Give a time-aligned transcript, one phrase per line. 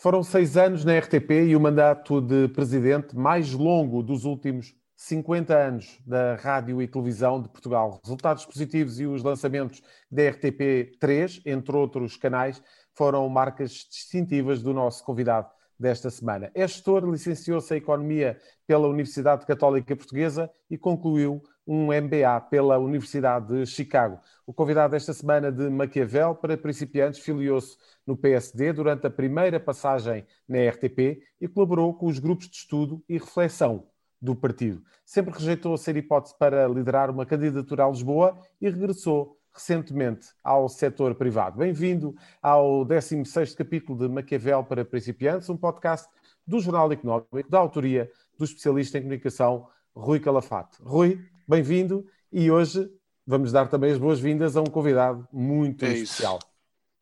[0.00, 5.54] Foram seis anos na RTP e o mandato de presidente mais longo dos últimos 50
[5.54, 8.00] anos da rádio e televisão de Portugal.
[8.02, 12.62] Resultados positivos e os lançamentos da RTP3, entre outros canais,
[12.94, 16.50] foram marcas distintivas do nosso convidado desta semana.
[16.54, 23.46] É gestor, licenciou-se em Economia pela Universidade Católica Portuguesa e concluiu um MBA pela Universidade
[23.48, 24.18] de Chicago.
[24.46, 30.26] O convidado desta semana de Maquiavel para principiantes filiou-se no PSD durante a primeira passagem
[30.48, 33.86] na RTP e colaborou com os grupos de estudo e reflexão
[34.20, 34.82] do partido.
[35.04, 41.14] Sempre rejeitou ser hipótese para liderar uma candidatura a Lisboa e regressou recentemente ao setor
[41.14, 41.58] privado.
[41.58, 46.08] Bem-vindo ao 16º capítulo de Maquiavel para principiantes, um podcast
[46.46, 50.78] do Jornal Económico, da autoria do especialista em comunicação Rui Calafate.
[50.82, 52.88] Rui, bem-vindo e hoje
[53.26, 56.38] vamos dar também as boas-vindas a um convidado muito é especial.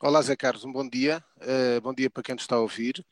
[0.01, 1.23] Olá, Zé Carlos, um bom dia.
[1.37, 3.05] Uh, bom dia para quem nos está a ouvir,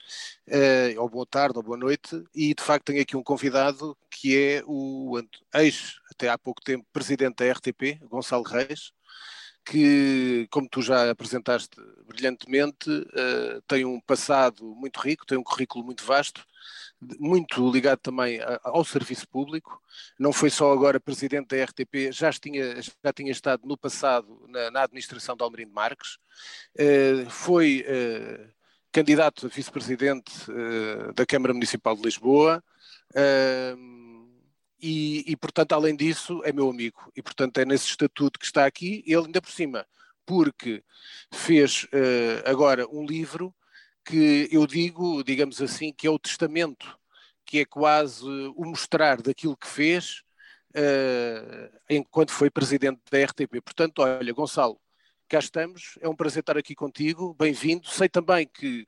[0.48, 2.24] uh, ou boa tarde, ou boa noite.
[2.34, 5.20] E de facto tenho aqui um convidado que é o
[5.56, 8.92] ex, até há pouco tempo, presidente da RTP, Gonçalo Reis,
[9.66, 15.84] que, como tu já apresentaste brilhantemente, uh, tem um passado muito rico, tem um currículo
[15.84, 16.46] muito vasto,
[17.18, 19.82] muito ligado também ao serviço público.
[20.18, 24.70] Não foi só agora presidente da RTP, já tinha, já tinha estado no passado na,
[24.70, 26.16] na administração de Almerindo Marques.
[26.78, 28.48] Uh, foi uh,
[28.92, 30.32] candidato a vice-presidente
[31.14, 32.62] da Câmara Municipal de Lisboa.
[33.10, 34.05] Uh,
[34.86, 37.10] e, e, portanto, além disso, é meu amigo.
[37.16, 39.84] E, portanto, é nesse estatuto que está aqui, ele ainda por cima,
[40.24, 40.80] porque
[41.34, 43.52] fez uh, agora um livro
[44.04, 46.96] que eu digo, digamos assim, que é o testamento,
[47.44, 50.22] que é quase o mostrar daquilo que fez
[50.70, 53.60] uh, enquanto foi presidente da RTP.
[53.64, 54.80] Portanto, olha, Gonçalo,
[55.28, 57.88] cá estamos, é um prazer estar aqui contigo, bem-vindo.
[57.88, 58.86] Sei também que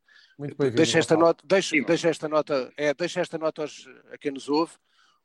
[0.76, 4.48] deixa esta nota, deixa, deixa esta nota, é, deixa esta nota aos, a quem nos
[4.48, 4.74] ouve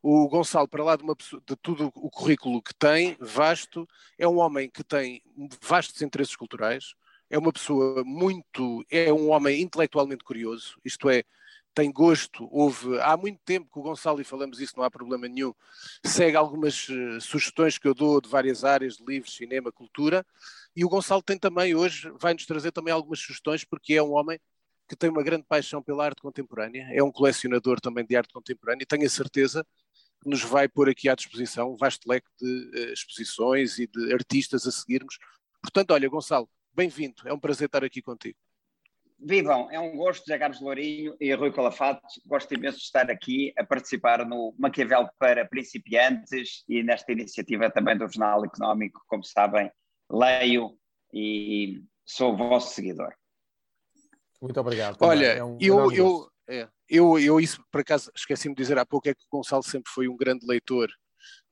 [0.04, 3.88] o Gonçalo, para lá de, uma, de tudo o currículo que tem, vasto,
[4.18, 5.24] é um homem que tem
[5.62, 6.94] vastos interesses culturais,
[7.30, 11.24] é uma pessoa muito, é um homem intelectualmente curioso, isto é,
[11.74, 15.26] tem gosto, houve, há muito tempo que o Gonçalo, e falamos isso, não há problema
[15.30, 15.54] nenhum,
[16.06, 20.26] segue algumas uh, sugestões que eu dou de várias áreas, de livros, cinema, cultura,
[20.76, 24.38] e o Gonçalo tem também, hoje, vai-nos trazer também algumas sugestões, porque é um homem
[24.86, 28.84] que tem uma grande paixão pela arte contemporânea, é um colecionador também de arte contemporânea,
[28.84, 29.66] e tenho a certeza
[30.26, 34.66] nos vai pôr aqui à disposição um vasto leque de uh, exposições e de artistas
[34.68, 35.18] a seguirmos.
[35.62, 38.38] Portanto, olha, Gonçalo, bem-vindo, é um prazer estar aqui contigo.
[39.26, 42.02] Vivam, é um gosto, José Carlos Lourinho e Rui Calafato.
[42.26, 47.98] Gosto imenso de estar aqui a participar no Maquiavel para principiantes e nesta iniciativa também
[47.98, 49.02] do Jornal Económico.
[49.08, 49.72] Como sabem,
[50.12, 50.78] leio
[51.14, 53.14] e sou vosso seguidor.
[54.42, 54.98] Muito obrigado.
[55.00, 58.86] Olha, é um eu, eu, é, eu, eu isso por acaso esqueci-me de dizer há
[58.86, 60.90] pouco é que o Gonçalo sempre foi um grande leitor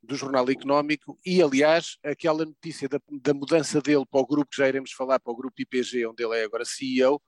[0.03, 4.57] do Jornal Económico e, aliás, aquela notícia da, da, mudança dele para o grupo, que
[4.57, 7.21] já iremos falar, para o grupo IPG, onde ele é agora CEO,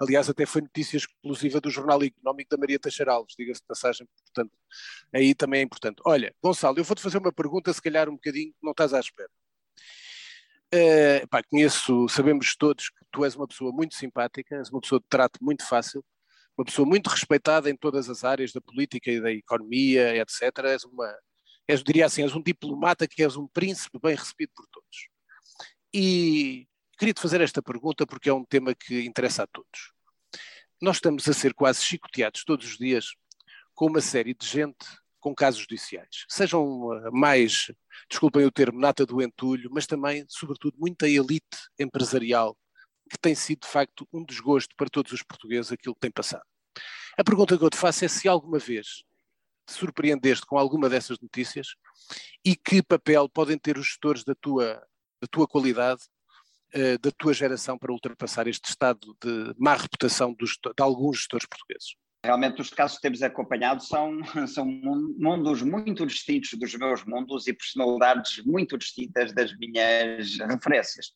[0.00, 4.08] aliás, até foi notícia exclusiva do Jornal Económico da Maria Teixeira Alves, diga-se de passagem,
[4.24, 4.52] portanto,
[5.12, 6.00] aí também é importante.
[6.06, 9.30] Olha, Gonçalo, eu vou-te fazer uma pergunta, se calhar um bocadinho não estás à espera.
[10.74, 14.98] Uh, pá, conheço, sabemos todos que tu és uma pessoa muito simpática, és uma pessoa
[14.98, 16.02] de trato muito fácil,
[16.56, 20.42] uma pessoa muito respeitada em todas as áreas da política e da economia, etc.
[20.66, 21.12] És uma,
[21.66, 25.08] és, diria assim, és um diplomata que és um príncipe bem recebido por todos.
[25.92, 26.66] E
[26.98, 29.92] queria-te fazer esta pergunta porque é um tema que interessa a todos.
[30.80, 33.14] Nós estamos a ser quase chicoteados todos os dias
[33.74, 34.86] com uma série de gente
[35.18, 36.26] com casos judiciais.
[36.28, 37.72] Sejam mais,
[38.10, 42.56] desculpem o termo, nata do entulho, mas também, sobretudo, muita elite empresarial
[43.10, 46.44] que tem sido de facto um desgosto para todos os portugueses aquilo que tem passado.
[47.16, 49.04] A pergunta que eu te faço é se alguma vez
[49.66, 51.68] te surpreendeste com alguma dessas notícias
[52.44, 54.74] e que papel podem ter os gestores da tua,
[55.20, 56.02] da tua qualidade,
[56.74, 61.46] uh, da tua geração para ultrapassar este estado de má reputação dos, de alguns gestores
[61.46, 61.94] portugueses.
[62.24, 64.18] Realmente os casos que temos acompanhado são,
[64.48, 71.12] são mundos muito distintos dos meus mundos e personalidades muito distintas das minhas referências.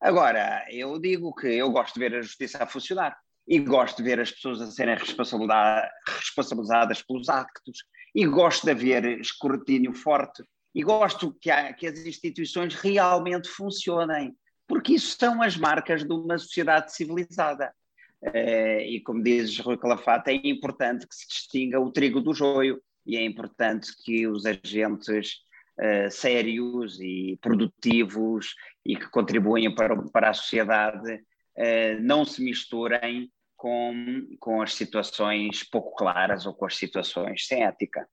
[0.00, 4.04] Agora, eu digo que eu gosto de ver a justiça a funcionar e gosto de
[4.04, 10.42] ver as pessoas a serem responsabilizadas pelos actos e gosto de haver escrutínio forte
[10.74, 14.34] e gosto que, há, que as instituições realmente funcionem,
[14.66, 17.74] porque isso são as marcas de uma sociedade civilizada.
[18.22, 22.80] Uh, e como dizes, Rui Calafate, é importante que se distinga o trigo do joio
[23.04, 25.38] e é importante que os agentes
[25.80, 28.54] uh, sérios e produtivos
[28.84, 35.62] e que contribuem para, para a sociedade uh, não se misturem com, com as situações
[35.64, 38.08] pouco claras ou com as situações sem ética.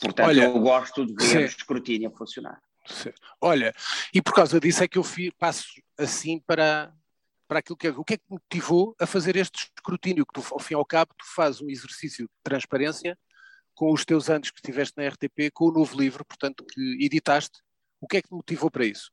[0.00, 2.60] Portanto, Olha, eu gosto de ver o escrutínio funcionar.
[2.86, 3.12] Sim.
[3.40, 3.72] Olha,
[4.12, 5.04] e por causa disso é que eu
[5.38, 5.66] passo
[5.96, 6.92] assim para,
[7.46, 7.90] para aquilo que é.
[7.90, 10.26] O que é que motivou a fazer este escrutínio?
[10.26, 13.16] Que tu, ao fim e ao cabo, tu fazes um exercício de transparência
[13.74, 17.60] com os teus anos que estiveste na RTP, com o novo livro, portanto, que editaste.
[18.00, 19.10] O que é que te motivou para isso?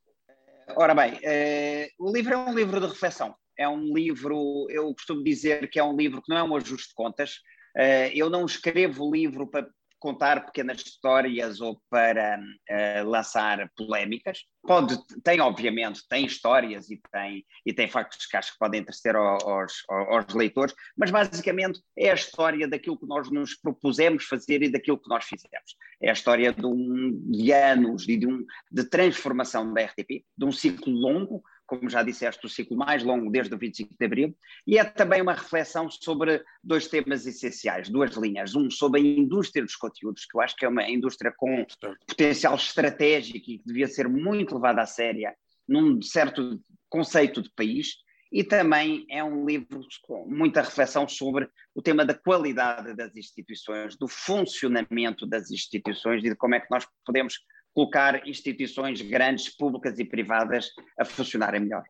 [0.76, 3.36] Ora bem, eh, o livro é um livro de reflexão.
[3.58, 6.90] É um livro, eu costumo dizer que é um livro que não é um ajuste
[6.90, 7.40] de contas.
[7.76, 9.68] Eh, eu não escrevo o livro para,
[10.00, 14.46] contar pequenas histórias ou para uh, lançar polémicas.
[14.63, 19.16] Pode, tem obviamente, tem histórias e tem, e tem factos que acho que podem interessar
[19.16, 24.72] aos, aos, leitores, mas basicamente é a história daquilo que nós nos propusemos fazer e
[24.72, 25.75] daquilo que nós fizemos.
[26.02, 30.45] É a história de, um, de anos e de, um, de transformação da RTP, de
[30.45, 34.38] um ciclo longo, como já disseste, o ciclo mais longo desde o 25 de Abril,
[34.66, 38.56] e é também uma reflexão sobre dois temas essenciais, duas linhas.
[38.56, 41.66] Um sobre a indústria dos conteúdos, que eu acho que é uma indústria com
[42.07, 45.36] potencial estratégico e que devia ser muito levada a séria
[45.68, 47.98] num certo conceito de país,
[48.31, 53.95] e também é um livro com muita reflexão sobre o tema da qualidade das instituições,
[53.95, 57.39] do funcionamento das instituições e de como é que nós podemos
[57.74, 60.69] colocar instituições grandes, públicas e privadas
[61.00, 61.83] a funcionarem melhor.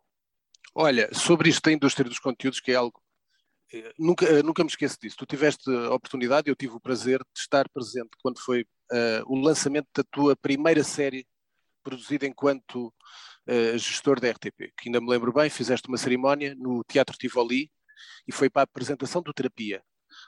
[0.76, 3.02] Olha, sobre isto da indústria dos conteúdos, que é algo.
[3.74, 5.18] Eh, nunca, eh, nunca me esqueço disso.
[5.18, 8.62] Tu tiveste a oportunidade, eu tive o prazer de estar presente quando foi
[8.92, 11.26] uh, o lançamento da tua primeira série
[11.84, 12.94] produzida enquanto
[13.48, 17.72] uh, gestor da RTP, que ainda me lembro bem, fizeste uma cerimónia no Teatro Tivoli
[18.28, 19.84] e foi para a apresentação do Terapia.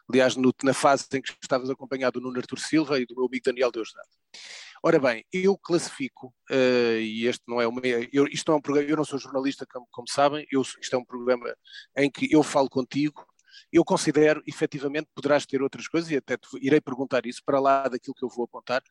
[0.09, 3.25] Aliás, no, na fase em que estavas acompanhado do Nuno Artur Silva e do meu
[3.25, 4.09] amigo Daniel Deusdado.
[4.83, 7.81] Ora bem, eu classifico, uh, e este não é uma.
[8.11, 10.95] Eu, isto não é um programa, eu não sou jornalista, como, como sabem, eu, isto
[10.95, 11.53] é um programa
[11.95, 13.23] em que eu falo contigo.
[13.71, 17.87] Eu considero, efetivamente, poderás ter outras coisas, e até te irei perguntar isso, para lá
[17.87, 18.81] daquilo que eu vou apontar.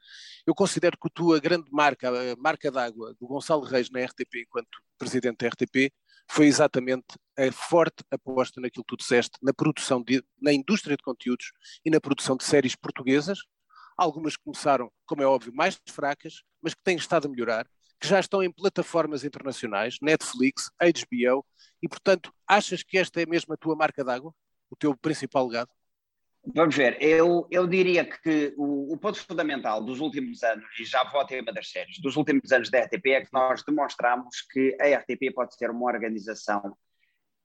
[0.47, 4.43] Eu considero que a tua grande marca, a marca d'água do Gonçalo Reis na RTP,
[4.43, 5.93] enquanto presidente da RTP,
[6.31, 11.03] foi exatamente a forte aposta naquilo que tu disseste, na produção, de, na indústria de
[11.03, 11.51] conteúdos
[11.85, 13.41] e na produção de séries portuguesas,
[14.01, 17.67] algumas começaram, como é óbvio, mais fracas, mas que têm estado a melhorar,
[18.01, 21.45] que já estão em plataformas internacionais, Netflix, HBO,
[21.83, 24.35] e portanto, achas que esta é mesmo a tua marca d'água,
[24.71, 25.71] o teu principal legado?
[26.55, 31.05] Vamos ver, eu, eu diria que o, o, ponto fundamental dos últimos anos, e já
[31.05, 34.75] vou ao tema das séries, dos últimos anos da RTP é que nós demonstramos que
[34.81, 36.75] a RTP pode ser uma organização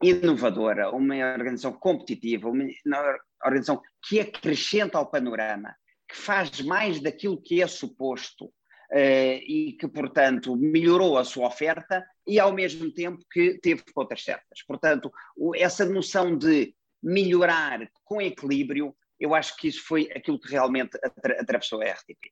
[0.02, 2.66] inovadora, uma organização competitiva, uma
[3.44, 5.76] organização que acrescenta ao panorama,
[6.08, 12.06] que faz mais daquilo que é suposto uh, e que, portanto, melhorou a sua oferta
[12.28, 14.64] e, ao mesmo tempo, que teve contas certas.
[14.68, 20.52] Portanto, o, essa noção de melhorar com equilíbrio, eu acho que isso foi aquilo que
[20.52, 22.32] realmente atra atravessou a RTP,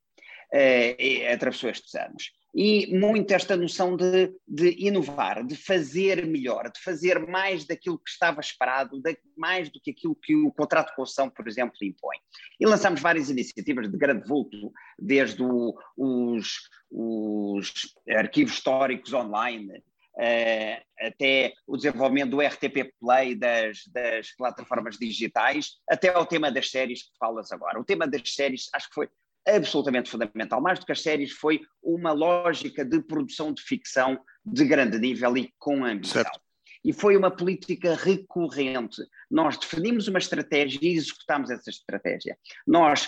[0.53, 6.79] uh, atravessou estes anos e muito esta noção de, de, inovar, de fazer melhor, de
[6.79, 10.95] fazer mais daquilo que estava esperado, de, mais do que aquilo que o contrato de
[10.95, 12.17] concessão, por exemplo, impõe.
[12.59, 17.73] E lançamos várias iniciativas de grande vulto, desde o, os, os
[18.07, 19.83] arquivos históricos online,
[20.15, 26.69] Uh, até o desenvolvimento do RTP Play, das, das, plataformas digitais, até ao tema das
[26.69, 27.79] séries que falas agora.
[27.79, 29.09] O tema das séries acho que foi
[29.47, 30.61] absolutamente fundamental.
[30.61, 35.37] Mais do que as séries, foi uma lógica de produção de ficção de grande nível
[35.37, 36.23] e com ambição.
[36.23, 36.39] Certo.
[36.83, 39.01] E foi uma política recorrente.
[39.31, 42.37] Nós definimos uma estratégia e executámos essa estratégia.
[42.67, 43.07] Nós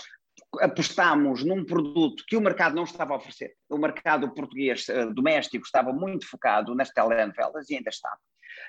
[0.60, 3.54] apostámos num produto que o mercado não estava a oferecer.
[3.68, 8.16] O mercado português uh, doméstico estava muito focado nas telenovelas e ainda está.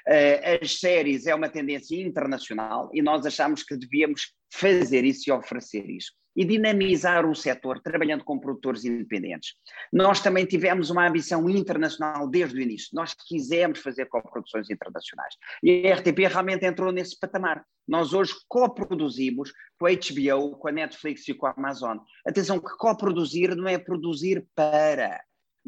[0.07, 5.33] Uh, as séries é uma tendência internacional e nós achamos que devíamos fazer isso e
[5.33, 9.55] oferecer isso e dinamizar o setor trabalhando com produtores independentes.
[9.91, 12.89] Nós também tivemos uma ambição internacional desde o início.
[12.93, 15.33] Nós quisemos fazer coproduções internacionais.
[15.63, 17.65] E a RTP realmente entrou nesse patamar.
[17.87, 21.97] Nós hoje coproduzimos com a HBO, com a Netflix e com a Amazon.
[22.23, 25.19] Atenção que coproduzir não é produzir para.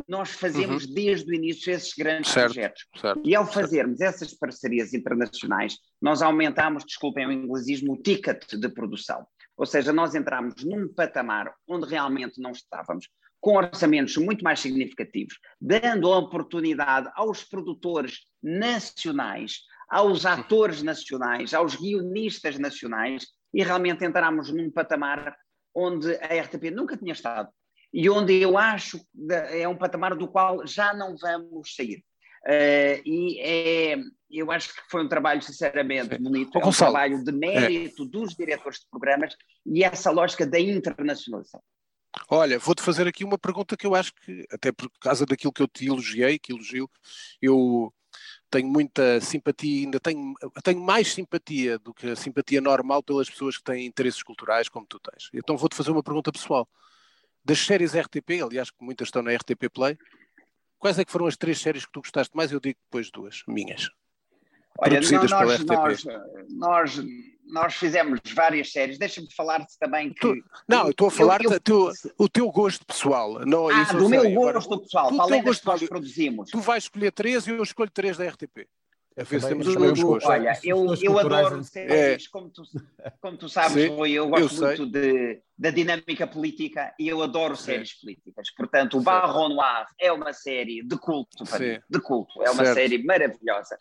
[0.07, 0.93] Nós fazemos uhum.
[0.93, 2.83] desde o início esses grandes certo, projetos.
[2.99, 4.15] Certo, e ao fazermos certo.
[4.15, 9.25] essas parcerias internacionais, nós aumentamos, desculpem o inglesismo, o ticket de produção.
[9.57, 13.09] Ou seja, nós entramos num patamar onde realmente não estávamos,
[13.41, 21.75] com orçamentos muito mais significativos, dando a oportunidade aos produtores nacionais, aos atores nacionais, aos
[21.75, 25.35] guionistas nacionais, e realmente entramos num patamar
[25.73, 27.49] onde a RTP nunca tinha estado
[27.93, 32.03] e onde eu acho que é um patamar do qual já não vamos sair.
[32.45, 33.97] Uh, e é,
[34.31, 36.23] eu acho que foi um trabalho, sinceramente, Sim.
[36.23, 36.57] bonito.
[36.57, 38.07] é um trabalho de mérito é.
[38.07, 41.61] dos diretores de programas e essa lógica da internacionalização.
[42.29, 45.61] Olha, vou-te fazer aqui uma pergunta que eu acho que, até por causa daquilo que
[45.61, 46.89] eu te elogiei, que elogio,
[47.41, 47.93] eu
[48.49, 53.57] tenho muita simpatia, ainda tenho, tenho mais simpatia do que a simpatia normal pelas pessoas
[53.57, 55.29] que têm interesses culturais como tu tens.
[55.33, 56.67] Então vou-te fazer uma pergunta pessoal.
[57.49, 59.97] Das séries RTP, aliás, que muitas estão na RTP Play,
[60.77, 62.51] quais é que foram as três séries que tu gostaste mais?
[62.51, 63.89] Eu digo depois duas, minhas.
[64.77, 65.67] Olha, nós, pela RTP.
[65.67, 66.05] Nós,
[66.49, 67.01] nós
[67.49, 68.99] nós fizemos várias séries.
[68.99, 70.19] Deixa-me falar-te também que.
[70.19, 70.35] Tu,
[70.67, 73.43] não, eu estou a falar eu, eu, o teu gosto pessoal.
[73.43, 75.15] Não, ah, do meu gosto Agora, pessoal.
[75.15, 76.51] Falei das que nós produzimos.
[76.51, 78.67] Tu vais escolher três e eu escolho três da RTP.
[79.19, 80.29] A ver se temos os mesmos gostos.
[80.29, 82.29] Olha, eu, eu adoro séries, é.
[82.31, 82.63] como, tu,
[83.19, 87.21] como tu sabes, Sim, Rui, eu gosto eu muito de, da dinâmica política e eu
[87.21, 87.63] adoro Sim.
[87.63, 88.49] séries políticas.
[88.55, 91.43] Portanto, o Barro Noir é uma série de culto,
[91.89, 92.41] de culto.
[92.41, 92.75] É uma certo.
[92.75, 93.77] série maravilhosa.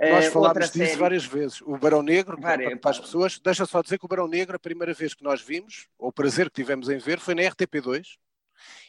[0.00, 0.96] Nós uh, falámos disso série...
[0.96, 1.60] várias vezes.
[1.60, 4.60] O Barão Negro, para, para as pessoas, deixa só dizer que o Barão Negro, a
[4.60, 8.16] primeira vez que nós vimos, ou o prazer que tivemos em ver, foi na RTP2.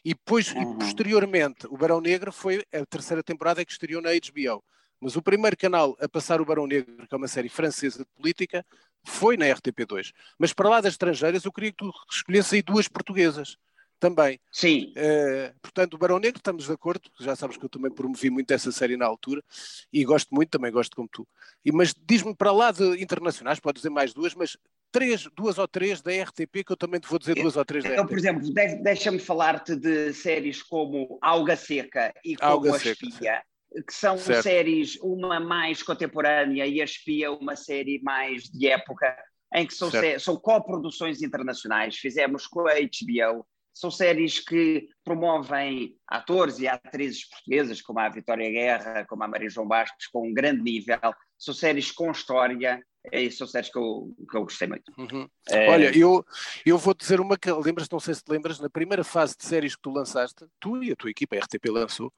[0.06, 0.62] E depois, uhum.
[0.62, 4.64] e posteriormente, o Barão Negro foi a terceira temporada que estreou na HBO.
[5.02, 8.10] Mas o primeiro canal a passar o Barão Negro, que é uma série francesa de
[8.16, 8.66] política,
[9.04, 10.12] foi na RTP2.
[10.38, 13.58] Mas para lá das estrangeiras, eu queria que tu escolhesse aí duas portuguesas
[14.00, 14.40] também.
[14.52, 14.94] Sim.
[14.96, 18.52] Uh, portanto, o Barão Negro, estamos de acordo, já sabes que eu também promovi muito
[18.52, 19.44] essa série na altura
[19.92, 21.28] e gosto muito, também gosto como tu.
[21.64, 24.58] E, mas diz-me para lá de internacionais, pode dizer mais duas, mas
[24.92, 27.84] três, duas ou três da RTP, que eu também te vou dizer duas ou três
[27.84, 28.10] da então, RTP.
[28.10, 33.44] Por exemplo, deixa-me falar-te de séries como Alga Seca e como Alga A Seca, Espia
[33.86, 34.44] que são certo.
[34.44, 39.16] séries, uma mais contemporânea e a Espia, uma série mais de época,
[39.54, 41.98] em que são, são coproduções internacionais.
[41.98, 43.46] Fizemos com a HBO.
[43.74, 49.50] São séries que promovem atores e atrizes portuguesas, como a Vitória Guerra, como a Maria
[49.50, 51.00] João Bastos, com um grande nível.
[51.38, 54.92] São séries com história, e são séries que eu, que eu gostei muito.
[54.98, 55.30] Uhum.
[55.48, 55.70] É...
[55.70, 56.26] Olha, eu,
[56.66, 59.46] eu vou dizer uma que lembras, não sei se te lembras, na primeira fase de
[59.46, 62.12] séries que tu lançaste, tu e a tua equipa, a RTP lançou,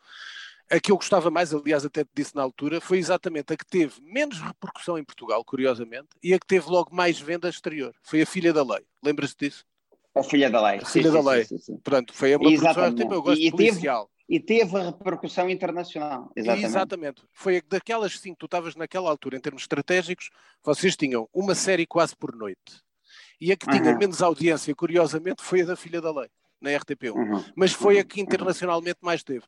[0.72, 3.66] a que eu gostava mais, aliás, até te disse na altura, foi exatamente a que
[3.66, 7.94] teve menos repercussão em Portugal, curiosamente, e a que teve logo mais venda exterior.
[8.01, 8.86] Foi a Filha da Lei.
[9.04, 9.66] Lembras-te disso?
[10.16, 10.80] A Filha da Lei.
[10.80, 11.46] A Filha sim, da Lei.
[11.46, 12.96] Sim, sim, Pronto, foi uma exatamente.
[12.96, 14.06] produção, eu gosto e, policial.
[14.06, 16.32] Teve, e teve a repercussão internacional.
[16.36, 16.66] Exatamente.
[16.66, 17.24] exatamente.
[17.34, 20.30] Foi daquelas cinco, tu estavas naquela altura, em termos estratégicos,
[20.63, 22.82] vocês tinham uma série quase por noite.
[23.42, 23.98] E a que tinha uhum.
[23.98, 26.30] menos audiência, curiosamente, foi a da Filha da Lei,
[26.62, 27.13] na RTP1.
[27.13, 27.44] Uhum.
[27.58, 29.44] Mas foi a que internacionalmente mais teve.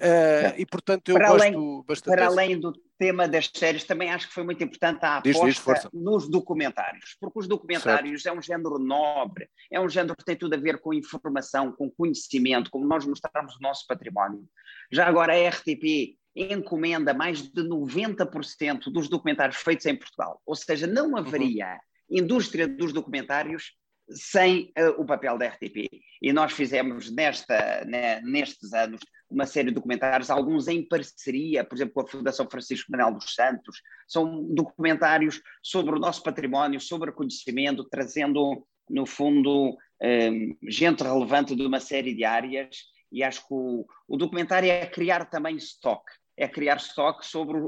[0.00, 2.14] Uh, e portanto eu para gosto além, bastante.
[2.14, 2.38] Para desse.
[2.38, 5.88] além do tema das séries, também acho que foi muito importante a aposta diz, diz,
[5.92, 8.36] nos documentários, porque os documentários certo.
[8.36, 11.90] é um género nobre, é um género que tem tudo a ver com informação, com
[11.90, 14.48] conhecimento, como nós mostramos o nosso património.
[14.90, 20.86] Já agora a RTP encomenda mais de 90% dos documentários feitos em Portugal, ou seja,
[20.86, 21.16] não uhum.
[21.16, 21.72] haveria
[22.08, 22.18] uhum.
[22.18, 23.72] indústria dos documentários
[24.10, 25.88] sem uh, o papel da RTP.
[26.22, 29.00] E nós fizemos nesta, né, nestes anos
[29.30, 33.34] uma série de documentários, alguns em parceria, por exemplo, com a Fundação Francisco Manuel dos
[33.34, 33.82] Santos.
[34.06, 41.54] São documentários sobre o nosso património, sobre o conhecimento, trazendo, no fundo, um, gente relevante
[41.54, 42.76] de uma série de áreas.
[43.12, 47.58] E acho que o, o documentário é criar também estoque, é criar estoque sobre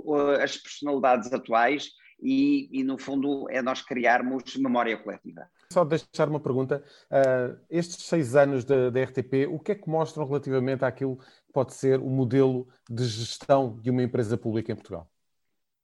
[0.42, 1.90] as personalidades atuais
[2.22, 5.48] e, e, no fundo, é nós criarmos memória coletiva.
[5.72, 6.82] Só deixar uma pergunta.
[7.10, 11.74] Uh, estes seis anos da, RTP, o que é que mostram relativamente àquilo que pode
[11.74, 15.08] ser o modelo de gestão de uma empresa pública em Portugal?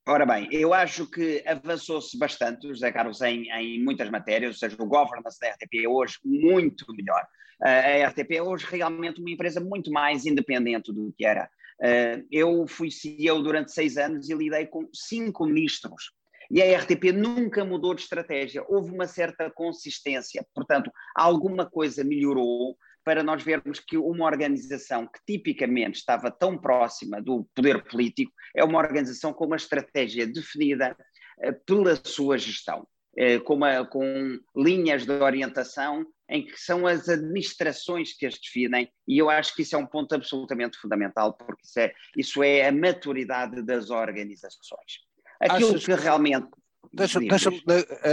[0.08, 4.76] Ora bem, eu acho que avançou-se bastante, José Carlos, em, em, muitas matérias, ou seja,
[4.80, 7.24] o governance da RTP é hoje muito melhor.
[7.60, 11.48] Uh, a RTP é hoje realmente uma empresa muito mais independente do que era.
[11.80, 16.15] Uh, eu fui CEO durante seis anos e lidei com cinco ministros
[16.50, 20.46] e a RTP nunca mudou de estratégia, houve uma certa consistência.
[20.54, 22.76] Portanto, alguma coisa melhorou
[23.06, 28.64] para nós vermos que uma organização que tipicamente estava tão próxima do poder político é
[28.64, 30.96] uma organização com uma estratégia definida
[31.40, 32.84] eh, pela sua gestão,
[33.16, 38.90] eh, com, uma, com linhas de orientação em que são as administrações que as definem,
[39.06, 42.66] e eu acho que isso é um ponto absolutamente fundamental, porque isso é, isso é
[42.66, 45.05] a maturidade das organizazações.
[45.40, 46.48] Aquilo Achas que realmente.
[46.92, 47.50] Deixa, deixa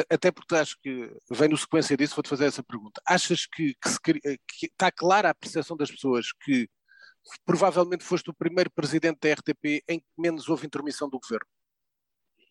[0.10, 3.02] até porque acho que vem no sequência disso, vou-te fazer essa pergunta.
[3.06, 6.68] Achas que, que, se, que, está clara a percepção das pessoas que
[7.46, 11.48] provavelmente foste o primeiro presidente da RTP em que menos houve intermissão do governo?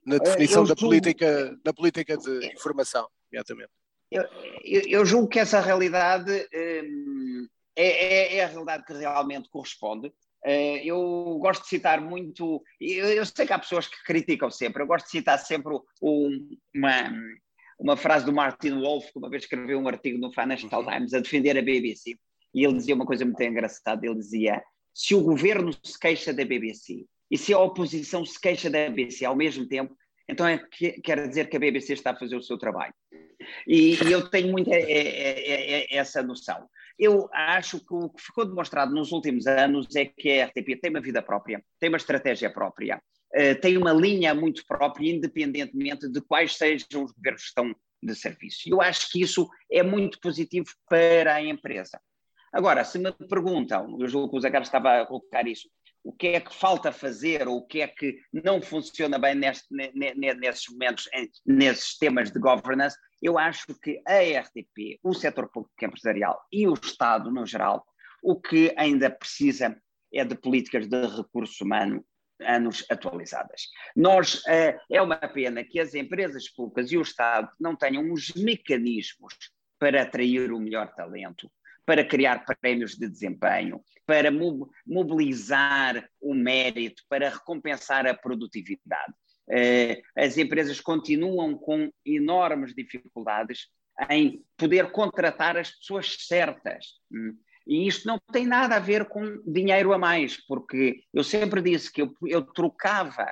[0.07, 3.71] Na eh, definição da, política, da política de informação, imediatamente.
[4.11, 4.23] Eu,
[4.65, 10.13] eu, eu, julgo que essa realidade hum, é, é, é, a realidade que realmente corresponde.
[10.45, 14.87] Uh, eu gosto de citar muito, eu, sei que há pessoas que criticam sempre, eu
[14.87, 15.73] gosto de citar sempre
[16.03, 17.13] um, uma,
[17.79, 20.91] uma frase do Martin Wolf, que uma vez escreveu um artigo no Financial uhum.
[20.91, 22.17] Times a defender a BBC,
[22.55, 24.61] e ele dizia uma coisa muito engraçada, ele dizia,
[24.93, 29.25] se o governo se queixa da BBC e se a oposição se queixa da BBC
[29.25, 29.97] ao mesmo tempo,
[30.29, 32.95] então é que, quer dizer que a BBC está a fazer o seu trabalho.
[33.67, 36.69] E, e eu tenho muito é, é, é, essa noção.
[37.03, 40.89] Eu acho que o que ficou demonstrado nos últimos anos é que a RTP tem
[40.89, 43.03] uma vida própria, tem uma estratégia própria,
[43.35, 48.15] uh, tem uma linha muito própria, independentemente de quais sejam os governos que estão de
[48.15, 48.69] serviço.
[48.69, 52.01] Eu acho que isso é muito positivo para a empresa.
[52.53, 55.69] Agora, se me perguntam, eu julgo que o Zé Carlos estava a colocar isso,
[56.05, 59.67] o que é que falta fazer ou o que é que não funciona bem neste,
[59.95, 61.09] nesses momentos,
[61.47, 66.75] nesses temas de governance, eu acho que a RTP, o setor público empresarial e o
[66.75, 67.85] Estado no geral,
[68.23, 69.77] o que ainda precisa
[70.13, 72.03] é de políticas de recursos humanos
[72.41, 73.69] anos atualizadas.
[73.95, 78.33] Nós, é, é uma pena que as empresas públicas e o Estado não tenham os
[78.35, 79.35] mecanismos
[79.79, 81.51] para atrair o melhor talento,
[81.85, 84.31] para criar prémios de desempenho, para
[84.87, 89.13] mobilizar o mérito, para recompensar a produtividade.
[89.51, 93.69] Eh, as empresas continuam com enormes dificuldades
[94.09, 96.87] em poder contratar as pessoas certas.
[97.13, 97.37] Hum.
[97.67, 101.93] E isto não tem nada a ver com dinheiro a mais, porque eu sempre disse
[101.93, 103.27] que eu, eu trocava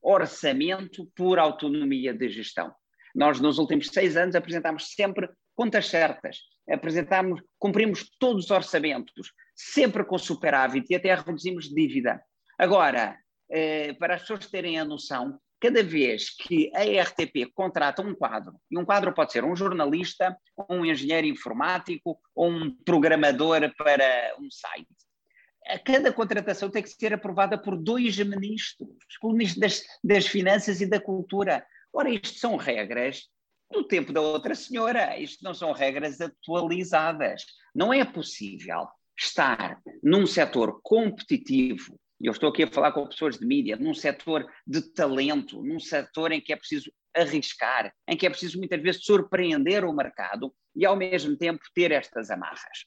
[0.00, 2.72] orçamento por autonomia de gestão.
[3.14, 6.38] Nós, nos últimos seis anos, apresentámos sempre contas certas,
[6.68, 12.22] apresentámos, cumprimos todos os orçamentos, sempre com superávit e até reduzimos dívida.
[12.58, 13.16] Agora,
[13.50, 18.54] eh, para as pessoas terem a noção, cada vez que a RTP contrata um quadro,
[18.70, 20.36] e um quadro pode ser um jornalista,
[20.68, 24.88] um engenheiro informático ou um programador para um site,
[25.66, 28.88] a cada contratação tem que ser aprovada por dois ministros,
[29.22, 31.64] o ministro das, das Finanças e da Cultura.
[31.92, 33.28] Ora, isto são regras
[33.72, 35.18] do tempo da outra senhora.
[35.18, 37.42] Isto não são regras atualizadas.
[37.74, 38.86] Não é possível
[39.18, 44.46] estar num setor competitivo, eu estou aqui a falar com pessoas de mídia, num setor
[44.64, 49.04] de talento, num setor em que é preciso arriscar, em que é preciso muitas vezes
[49.04, 52.86] surpreender o mercado e ao mesmo tempo ter estas amarras.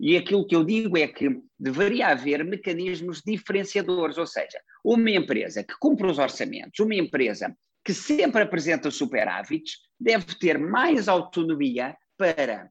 [0.00, 5.62] E aquilo que eu digo é que deveria haver mecanismos diferenciadores, ou seja, uma empresa
[5.62, 7.54] que cumpre os orçamentos, uma empresa
[7.90, 12.70] que sempre apresenta superávites, deve ter mais autonomia para,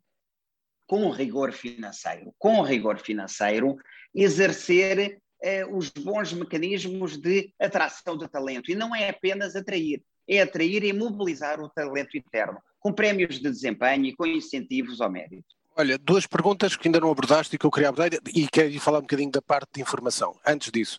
[0.88, 3.76] com rigor financeiro, com rigor financeiro,
[4.16, 8.72] exercer eh, os bons mecanismos de atração de talento.
[8.72, 13.50] E não é apenas atrair, é atrair e mobilizar o talento interno, com prémios de
[13.52, 15.54] desempenho e com incentivos ao mérito.
[15.76, 19.00] Olha, duas perguntas que ainda não abordaste e que eu queria abordar, e quero falar
[19.00, 20.40] um bocadinho da parte de informação.
[20.48, 20.98] Antes disso,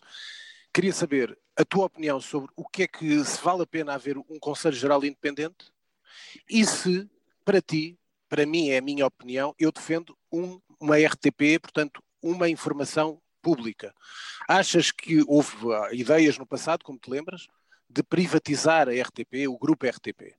[0.71, 4.17] queria saber a tua opinião sobre o que é que se vale a pena haver
[4.17, 5.71] um Conselho Geral independente
[6.49, 7.09] e se,
[7.43, 7.97] para ti,
[8.29, 13.93] para mim é a minha opinião, eu defendo um, uma RTP, portanto, uma informação pública.
[14.47, 17.47] Achas que houve ah, ideias no passado, como te lembras,
[17.89, 20.35] de privatizar a RTP, o grupo RTP?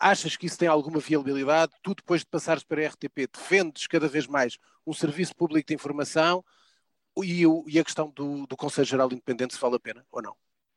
[0.00, 1.72] Achas que isso tem alguma viabilidade?
[1.82, 5.74] Tu, depois de passares para a RTP, defendes cada vez mais um serviço público de
[5.74, 6.44] informação
[7.22, 10.36] e, e a questão do, do Conselho Geral Independente se vale a pena ou não?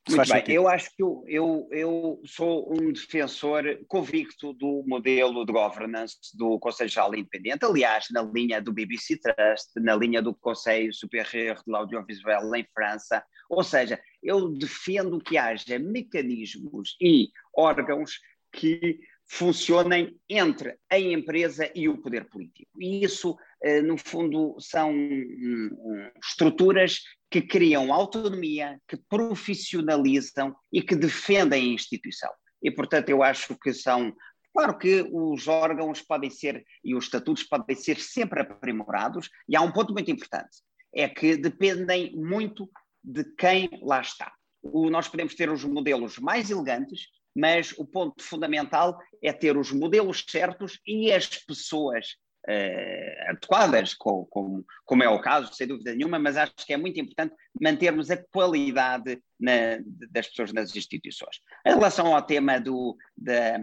[0.09, 0.55] Muito bem, sentido.
[0.55, 6.57] eu acho que eu, eu, eu, sou um defensor convicto do modelo de governance do
[6.59, 11.71] Conselho Geral Independente, aliás, na linha do BBC Trust, na linha do Conselho Superior de
[11.71, 18.19] l'Audiovisuel em França, ou seja, eu defendo que haja mecanismos e órgãos
[18.51, 22.69] que funcionem entre a empresa e o poder político.
[22.79, 30.81] E isso, eh, no fundo, são hum, hum, estruturas que criam autonomia, que profissionalizam e
[30.81, 32.29] que defendem a instituição.
[32.61, 34.13] E, portanto, eu acho que são.
[34.53, 39.61] Claro que os órgãos podem ser e os estatutos podem ser sempre aprimorados, e há
[39.61, 40.57] um ponto muito importante:
[40.93, 42.69] é que dependem muito
[43.01, 44.31] de quem lá está.
[44.61, 49.71] O, nós podemos ter os modelos mais elegantes, mas o ponto fundamental é ter os
[49.71, 56.19] modelos certos e as pessoas uh, adequadas, como, como, é o caso, sem dúvida nenhuma,
[56.19, 61.39] mas acho que é muito importante mantermos a qualidade na, das pessoas nas instituições.
[61.65, 63.57] Em relação ao tema do, da,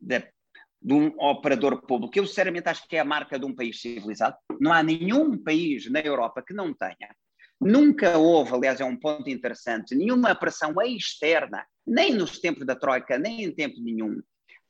[0.00, 0.18] da,
[0.82, 4.36] de um operador público, eu sinceramente acho que é a marca de um país civilizado.
[4.60, 7.14] Não há nenhum país na Europa que não tenha.
[7.58, 13.18] Nunca houve, aliás, é um ponto interessante, nenhuma pressão externa, nem nos tempos da Troika,
[13.18, 14.20] nem em tempo nenhum,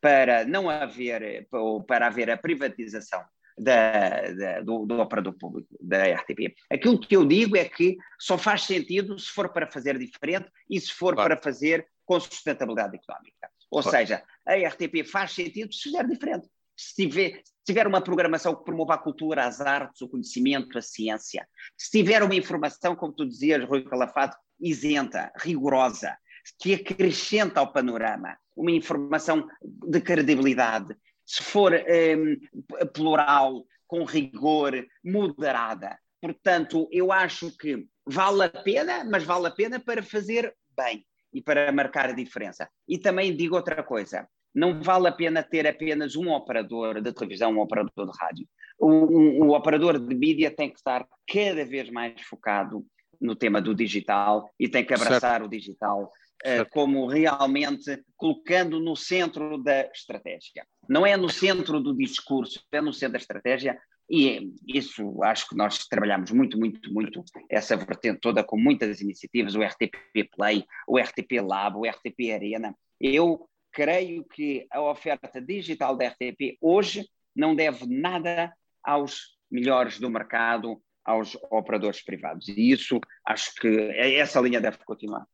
[0.01, 1.49] para não haver,
[1.89, 3.25] para haver a privatização
[3.59, 6.55] da, da, do, do, operador público da RTP.
[6.71, 10.81] Aquilo que eu digo é que só faz sentido se for para fazer diferente e
[10.81, 11.31] se for claro.
[11.31, 13.51] para fazer com sustentabilidade económica.
[13.71, 13.99] Ou claro.
[13.99, 16.49] seja, a RTP faz sentido se fizer diferente.
[16.77, 20.83] Se tiver, se tiver uma programação que promova a cultura, as artes, o conhecimento, a
[20.83, 26.17] ciência, se tiver uma informação, como tu dizias, Rui Calafato, isenta, rigorosa,
[26.61, 35.99] que acrescenta ao panorama uma informação de credibilidade, se for um, plural, com rigor, moderada.
[36.21, 41.43] Portanto, eu acho que vale a pena, mas vale a pena para fazer bem e
[41.43, 42.69] para marcar a diferença.
[42.89, 47.53] E também digo outra coisa: não vale a pena ter apenas um operador de televisão,
[47.53, 48.49] um operador de rádio.
[48.79, 52.87] O, um, o operador de mídia tem que estar cada vez mais focado
[53.21, 55.47] no tema do digital e tem que abraçar certo.
[55.47, 56.13] o digital
[56.45, 60.67] uh, como realmente colocando no centro da estratégia.
[60.89, 65.57] Não é no centro do discurso, é no centro da estratégia, e isso acho que
[65.57, 70.99] nós trabalhamos muito, muito, muito essa vertente toda com muitas iniciativas, o RTP Play, o
[70.99, 72.75] RTP Lab, o RTP Arena.
[73.01, 80.09] Eu creio que a oferta digital da RTP hoje não deve nada aos melhores do
[80.09, 82.49] mercado, aos operadores privados.
[82.49, 83.69] E isso acho que
[83.99, 85.27] essa linha deve continuar.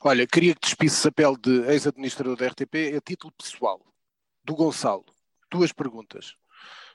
[0.00, 3.80] Olha, queria que despisses a pele de ex-administrador da RTP a título pessoal,
[4.48, 5.04] do Gonçalo.
[5.50, 6.34] Duas perguntas.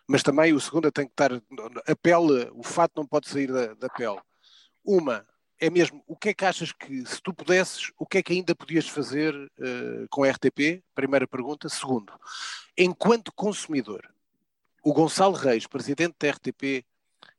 [0.07, 1.31] Mas também o segundo tem que estar.
[1.31, 4.19] A pele, o fato não pode sair da, da pele.
[4.83, 5.25] Uma,
[5.59, 8.33] é mesmo, o que é que achas que, se tu pudesses, o que é que
[8.33, 10.83] ainda podias fazer uh, com a RTP?
[10.95, 11.69] Primeira pergunta.
[11.69, 12.11] Segundo,
[12.75, 14.01] enquanto consumidor,
[14.83, 16.83] o Gonçalo Reis, presidente da RTP,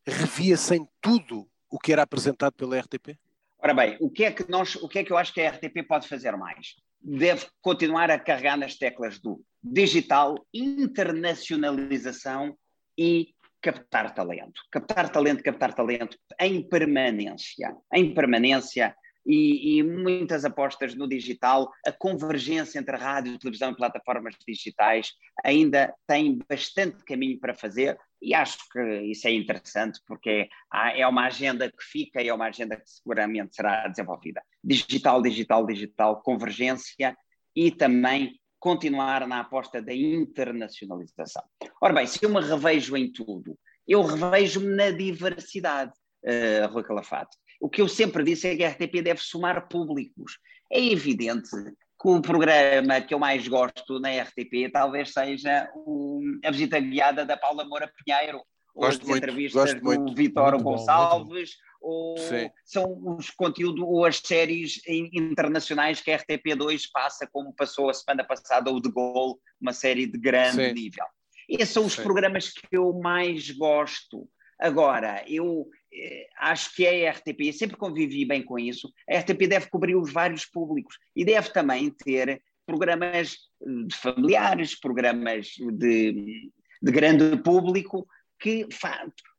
[0.07, 3.19] revia-se tudo o que era apresentado pela RTP?
[3.59, 5.51] Ora bem, o que é que nós, o que é que eu acho que a
[5.51, 6.77] RTP pode fazer mais?
[7.07, 12.57] Deve continuar a carregar nas teclas do digital, internacionalização
[12.97, 14.63] e captar talento.
[14.71, 21.71] Captar talento, captar talento em permanência, em permanência e, e, muitas apostas no digital.
[21.87, 25.13] A convergência entre rádio, televisão e plataformas digitais
[25.45, 31.27] ainda tem bastante caminho para fazer e acho que isso é interessante porque é uma
[31.27, 34.43] agenda que fica e é uma agenda que seguramente será desenvolvida.
[34.65, 37.17] Digital, digital, digital, convergência
[37.55, 41.43] e também continuar na aposta da internacionalização.
[41.83, 45.93] Ora bem, se eu me revejo em tudo, eu revejo-me na diversidade,
[46.25, 47.37] uh, Rui Calafato.
[47.61, 50.39] O que eu sempre disse é que a RTP deve somar públicos.
[50.73, 56.51] É evidente que o programa que eu mais gosto na RTP talvez seja o, a
[56.51, 58.41] visita guiada da Paula Moura Pinheiro,
[58.75, 61.53] ou as muito, entrevistas do Vitor Gonçalves,
[61.85, 62.51] ou Sim.
[62.65, 68.25] são os conteúdos ou as séries internacionais que a RTP2 passa, como passou a semana
[68.25, 70.73] passada o de Gol, uma série de grande Sim.
[70.73, 71.05] nível.
[71.47, 72.03] Esses são os Sim.
[72.03, 74.27] programas que eu mais gosto.
[74.59, 79.69] Agora, eu eh, acho que a RTP, sempre convivi bem com isso, a RTP deve
[79.69, 87.37] cobrir os vários públicos e deve também ter programas de familiares, programas de, de grande
[87.43, 88.07] público,
[88.45, 88.69] que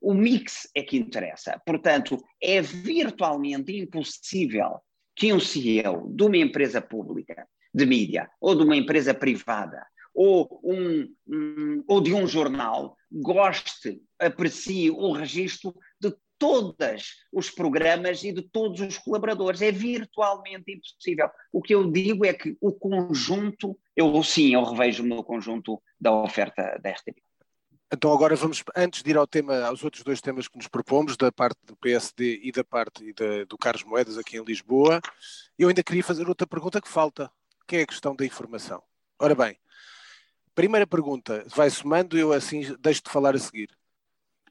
[0.02, 1.62] o mix é que interessa.
[1.64, 4.80] Portanto, é virtualmente impossível
[5.16, 10.60] que um CEO de uma empresa pública de mídia ou de uma empresa privada ou,
[10.64, 18.32] um, um, ou de um jornal goste, aprecie o registro de todos os programas e
[18.32, 19.62] de todos os colaboradores.
[19.62, 21.30] É virtualmente impossível.
[21.54, 26.12] O que eu digo é que o conjunto, eu sim, eu revejo no conjunto da
[26.12, 27.25] oferta da RTP.
[27.92, 31.16] Então agora vamos, antes de ir ao tema, aos outros dois temas que nos propomos,
[31.16, 33.14] da parte do PSD e da parte
[33.48, 35.00] do Carlos Moedas aqui em Lisboa,
[35.58, 37.32] eu ainda queria fazer outra pergunta que falta,
[37.68, 38.82] que é a questão da informação.
[39.20, 39.58] Ora bem,
[40.56, 43.70] Primeira pergunta, vai somando, eu assim deixo de falar a seguir.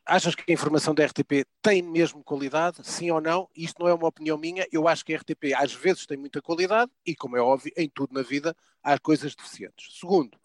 [0.05, 2.87] Achas que a informação da RTP tem mesmo qualidade?
[2.87, 3.49] Sim ou não?
[3.57, 4.67] Isto não é uma opinião minha.
[4.71, 7.89] Eu acho que a RTP às vezes tem muita qualidade e, como é óbvio, em
[7.89, 9.99] tudo na vida há coisas deficientes.
[9.99, 10.39] Segundo,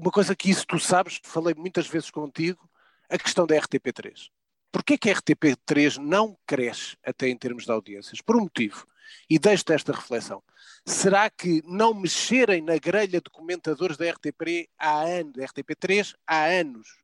[0.00, 2.68] uma coisa que isso tu sabes, falei muitas vezes contigo,
[3.08, 4.30] a questão da RTP3.
[4.72, 8.22] Porquê que a RTP3 não cresce até em termos de audiências?
[8.22, 8.86] Por um motivo.
[9.28, 10.42] E deixo-te esta reflexão.
[10.86, 16.44] Será que não mexerem na grelha de comentadores da RTP há anos, da RTP3 há
[16.46, 16.98] anos,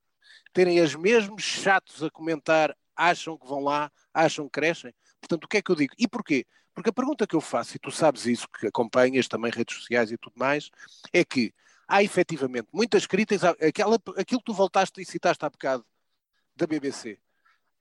[0.52, 4.94] terem os mesmos chatos a comentar, acham que vão lá, acham que crescem?
[5.20, 5.92] Portanto, o que é que eu digo?
[5.98, 6.46] E porquê?
[6.72, 10.12] Porque a pergunta que eu faço, e tu sabes isso, que acompanhas também redes sociais
[10.12, 10.70] e tudo mais,
[11.12, 11.52] é que
[11.87, 15.85] há efetivamente muitas críticas, aquela, aquilo que tu voltaste e citaste há bocado
[16.55, 17.18] da BBC,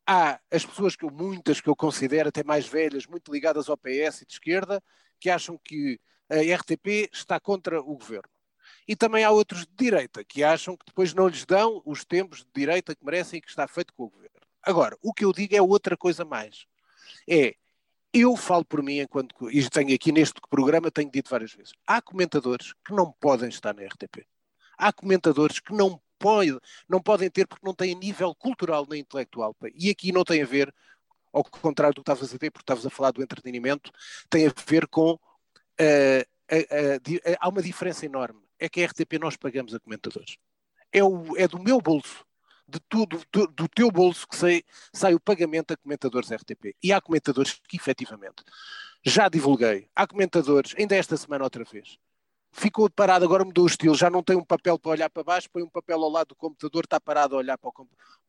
[0.06, 3.78] há as pessoas que eu, muitas que eu considero até mais velhas, muito ligadas ao
[3.78, 4.84] PS e de esquerda,
[5.20, 8.30] que acham que a RTP está contra o governo.
[8.88, 12.40] E também há outros de direita que acham que depois não lhes dão os tempos
[12.40, 14.36] de direita que merecem e que está feito com o governo.
[14.62, 16.66] Agora, o que eu digo é outra coisa mais.
[17.28, 17.56] É,
[18.16, 19.52] eu falo por mim, enquanto.
[19.52, 21.74] E tenho aqui neste programa, tenho dito várias vezes.
[21.86, 24.26] Há comentadores que não podem estar na RTP.
[24.78, 29.56] Há comentadores que não, pode, não podem ter porque não têm nível cultural nem intelectual.
[29.76, 30.74] E aqui não tem a ver,
[31.34, 33.92] ao contrário do que estavas a dizer, porque estavas a falar do entretenimento,
[34.30, 35.14] tem a ver com.
[35.14, 36.26] Uh,
[37.40, 38.42] há uma diferença enorme.
[38.58, 40.38] É que a RTP nós pagamos a comentadores.
[40.92, 42.25] É, o, é do meu bolso
[42.68, 46.76] de tudo, do, do teu bolso que sai, sai o pagamento a comentadores RTP.
[46.82, 48.44] E há comentadores que, efetivamente,
[49.04, 49.88] já divulguei.
[49.96, 51.98] Há comentadores, ainda esta semana outra vez,
[52.52, 55.50] ficou parado, agora mudou o estilo, já não tem um papel para olhar para baixo,
[55.52, 57.74] põe um papel ao lado do computador, está parado a olhar para o,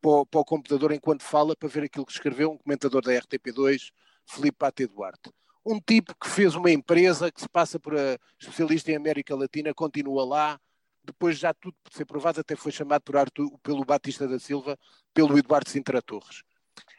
[0.00, 3.12] para o, para o computador enquanto fala para ver aquilo que escreveu um comentador da
[3.12, 3.90] RTP2,
[4.26, 5.30] Felipe Pate Duarte.
[5.64, 7.94] Um tipo que fez uma empresa que se passa por
[8.38, 10.60] especialista em América Latina, continua lá,
[11.06, 14.78] depois já tudo por ser provado, até foi chamado por Arthur, pelo Batista da Silva,
[15.14, 16.42] pelo Eduardo Sintra Torres.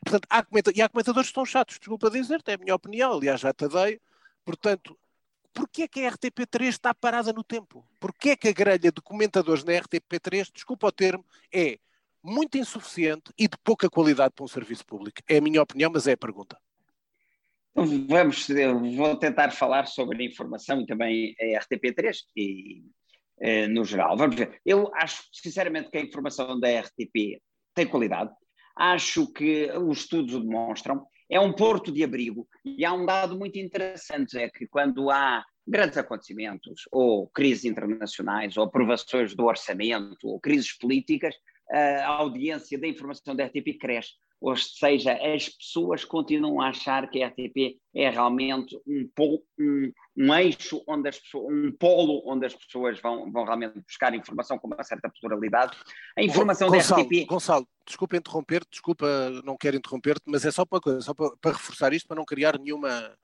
[0.04, 3.40] Portanto, há e há comentadores que estão chatos, desculpa dizer-te, é a minha opinião, aliás
[3.40, 4.00] já te dei.
[4.44, 4.98] Portanto,
[5.54, 7.86] porquê que a RTP3 está parada no tempo?
[8.00, 11.78] Porquê que a grelha de comentadores na RTP3, desculpa o termo, é
[12.24, 15.22] muito insuficiente e de pouca qualidade para um serviço público?
[15.28, 16.58] É a minha opinião, mas é a pergunta.
[17.72, 18.48] Então, vamos,
[18.96, 22.84] vou tentar falar sobre a informação e também a RTP3 e
[23.40, 24.18] eh, no geral.
[24.18, 24.60] Vamos ver.
[24.66, 27.42] Eu acho, sinceramente, que a informação da RTP
[27.74, 28.32] tem qualidade.
[28.76, 31.06] Acho que os estudos o demonstram.
[31.30, 32.48] É um porto de abrigo.
[32.64, 38.56] E há um dado muito interessante: é que quando há grandes acontecimentos, ou crises internacionais,
[38.56, 41.36] ou aprovações do orçamento, ou crises políticas,
[41.70, 47.24] a audiência da informação da RTP cresce ou seja, as pessoas continuam a achar que
[47.24, 49.10] a RTP é realmente um,
[49.60, 54.14] um, um eixo onde as pessoas, um polo onde as pessoas vão, vão realmente buscar
[54.16, 55.78] informação com uma certa pluralidade.
[56.18, 57.28] A informação Gonçalo, da RTP.
[57.28, 59.08] Gonçalo, desculpa interromper, desculpa,
[59.44, 62.58] não quero interromper-te, mas é só para, só para, para, reforçar isto, para não criar
[62.58, 63.16] nenhuma.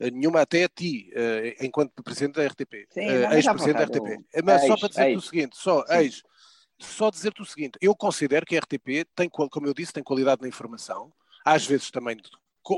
[0.00, 4.24] Nenhuma até a ti, uh, enquanto presidente da RTP, uh, ex-presidente da RTP.
[4.44, 6.22] Mas só para dizer o seguinte: só ex,
[6.78, 10.40] só dizer-te o seguinte: eu considero que a RTP tem, como eu disse, tem qualidade
[10.40, 11.12] na informação,
[11.44, 12.16] às vezes também,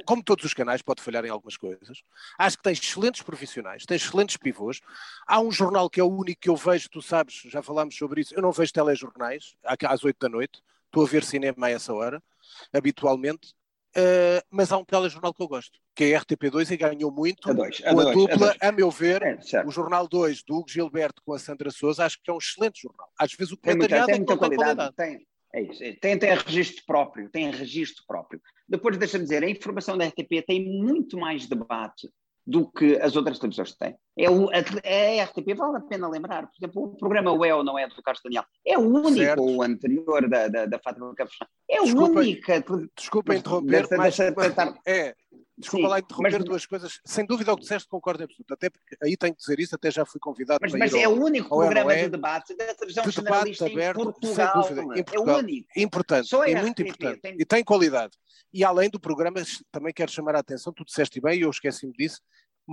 [0.04, 2.02] como todos os canais, pode falhar em algumas coisas.
[2.38, 4.80] Acho que tem excelentes profissionais, tem excelentes pivôs.
[5.26, 8.20] Há um jornal que é o único que eu vejo, tu sabes, já falámos sobre
[8.20, 8.34] isso.
[8.34, 12.22] Eu não vejo telejornais às 8 da noite, estou a ver cinema a essa hora,
[12.72, 13.54] habitualmente.
[13.90, 17.50] Uh, mas há um telejornal que eu gosto, que é a RTP2 e ganhou muito
[17.50, 20.58] a dois, a, dois, a dupla, a, a, meu ver, é, o Jornal 2 do
[20.58, 23.10] Hugo Gilberto com a Sandra Souza, acho que é um excelente jornal.
[23.18, 24.94] Às vezes o comentariado tem, muita, tem muita qualidade.
[24.94, 28.40] Tem, é isso, é, tem, tem registro próprio, tem registro próprio.
[28.68, 32.08] Depois, deixa-me dizer, a informação da RTP tem muito mais debate
[32.46, 33.94] do que as outras televisões têm.
[34.16, 37.54] É o, a, a RTP, vale a pena lembrar, por exemplo, o programa O É
[37.54, 39.42] ou Não É do Carlos Daniel, é o único, certo.
[39.42, 41.36] o anterior da, da, da Fátima Campos,
[41.68, 42.64] é a única...
[42.96, 44.78] Desculpa interromper, mas, tentar...
[44.86, 45.14] é,
[45.60, 48.70] desculpa Sim, lá interromper mas, duas coisas, sem dúvida o que disseste concordo absoluto, até
[48.70, 51.48] porque aí tenho que dizer isso, até já fui convidado mas, mas é o único
[51.48, 55.38] programa é, de debate da televisão de debate aberto, Portugal, sem dúvida, Portugal, é?
[55.38, 55.68] o único.
[55.76, 57.36] Importante, é, é muito importante, tem...
[57.38, 58.16] e tem qualidade.
[58.52, 61.92] E além do programa, também quero chamar a atenção, tu disseste bem, e eu esqueci-me
[61.92, 62.20] disso,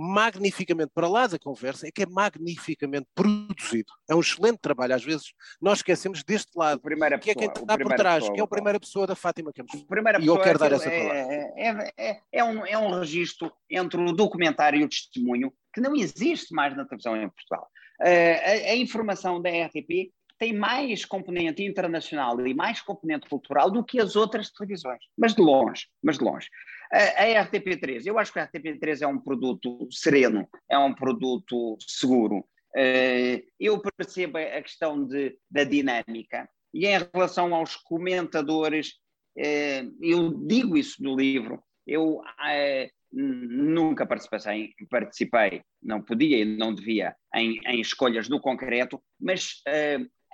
[0.00, 3.92] magnificamente, para lá da conversa, é que é magnificamente produzido.
[4.08, 4.94] É um excelente trabalho.
[4.94, 8.34] Às vezes nós esquecemos deste lado, primeira que pessoa, é quem está por trás, pessoa,
[8.34, 9.82] que é a primeira pessoa da Fátima Campos.
[9.82, 11.16] Primeira e eu quero dar essa palavra.
[11.16, 15.80] É, é, é, é, um, é um registro entre o documentário e o testemunho que
[15.80, 17.68] não existe mais na televisão em Portugal.
[18.00, 23.84] Uh, a, a informação da RTP tem mais componente internacional e mais componente cultural do
[23.84, 26.48] que as outras televisões, mas de longe, mas de longe.
[26.92, 31.76] A, a RTP3, eu acho que a RTP3 é um produto sereno, é um produto
[31.86, 32.44] seguro.
[32.76, 38.92] Uh, eu percebo a questão de, da dinâmica e em relação aos comentadores,
[39.38, 46.74] uh, eu digo isso no livro, eu uh, nunca participei, participei, não podia e não
[46.74, 49.62] devia, em, em escolhas no concreto, mas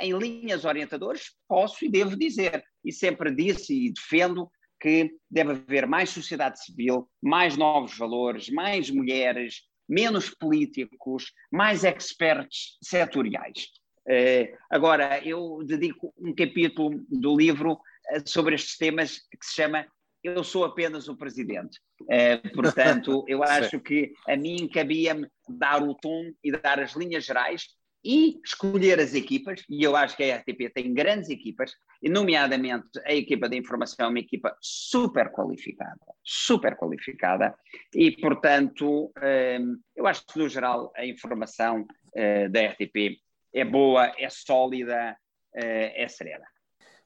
[0.00, 4.50] em linhas orientadoras, posso e devo dizer, e sempre disse e defendo
[4.84, 12.76] que deve haver mais sociedade civil, mais novos valores, mais mulheres, menos políticos, mais experts
[12.82, 13.68] setoriais.
[14.06, 19.86] Uh, agora, eu dedico um capítulo do livro uh, sobre estes temas que se chama
[20.22, 21.80] Eu sou apenas o presidente.
[22.02, 27.24] Uh, portanto, eu acho que a mim cabia-me dar o tom e dar as linhas
[27.24, 27.68] gerais,
[28.04, 33.00] e escolher as equipas, e eu acho que a RTP tem grandes equipas, e nomeadamente
[33.04, 37.54] a equipa de informação é uma equipa super qualificada, super qualificada,
[37.94, 39.12] e portanto
[39.60, 43.18] hum, eu acho que no geral a informação eh, da RTP
[43.52, 45.16] é boa, é sólida,
[45.54, 46.44] é serena.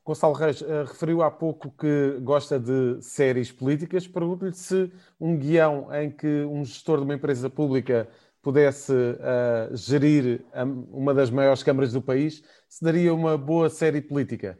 [0.08, 4.08] Gonçalo Reis uh, referiu há pouco que gosta de séries políticas.
[4.08, 8.08] Pergunto-lhe se um guião em que um gestor de uma empresa pública
[8.48, 10.42] pudesse uh, gerir
[10.90, 14.58] uma das maiores câmaras do país, se daria uma boa série política?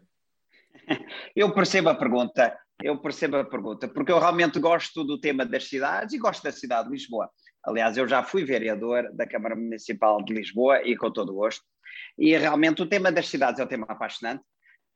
[1.35, 5.69] Eu percebo a pergunta, eu percebo a pergunta, porque eu realmente gosto do tema das
[5.69, 7.31] cidades e gosto da cidade de Lisboa.
[7.65, 11.65] Aliás, eu já fui vereador da Câmara Municipal de Lisboa e com todo o gosto.
[12.19, 14.43] E realmente o tema das cidades é um tema apaixonante.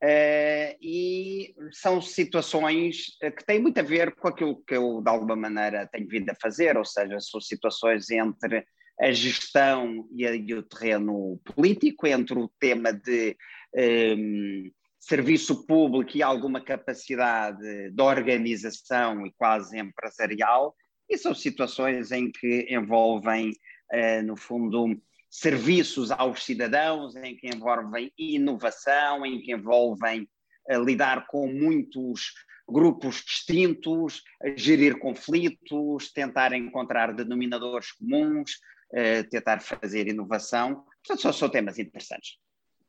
[0.02, 5.08] Uh, e são situações eh, que têm muito a ver com aquilo que eu, de
[5.08, 8.66] alguma maneira, tenho vindo a fazer, ou seja, são situações entre
[9.00, 13.36] a gestão e, a, e o terreno político, entre o tema de
[13.74, 20.74] um, ehm, serviço público e alguma capacidade de organização e quase empresarial,
[21.10, 24.96] e são situações em que envolvem, uh, no fundo,
[25.28, 30.28] serviços aos cidadãos, em que envolvem inovação, em que envolvem
[30.70, 32.32] uh, lidar com muitos
[32.68, 34.22] grupos distintos,
[34.56, 38.52] gerir conflitos, tentar encontrar denominadores comuns,
[38.92, 40.84] uh, tentar fazer inovação.
[41.04, 42.38] Portanto, são, são temas interessantes.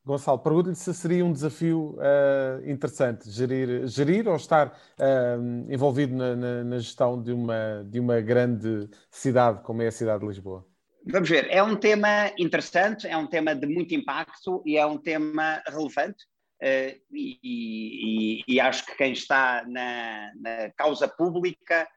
[0.05, 6.35] Gonçalo, pergunto-lhe se seria um desafio uh, interessante gerir, gerir ou estar uh, envolvido na,
[6.35, 10.67] na, na, gestão de uma, de uma grande cidade como é a cidade de Lisboa.
[11.09, 14.97] Vamos ver, é um tema interessante, é um tema de muito impacto e é um
[14.97, 16.25] tema relevante.
[16.61, 21.87] Uh, e, e, e, acho que quem está na, na causa pública,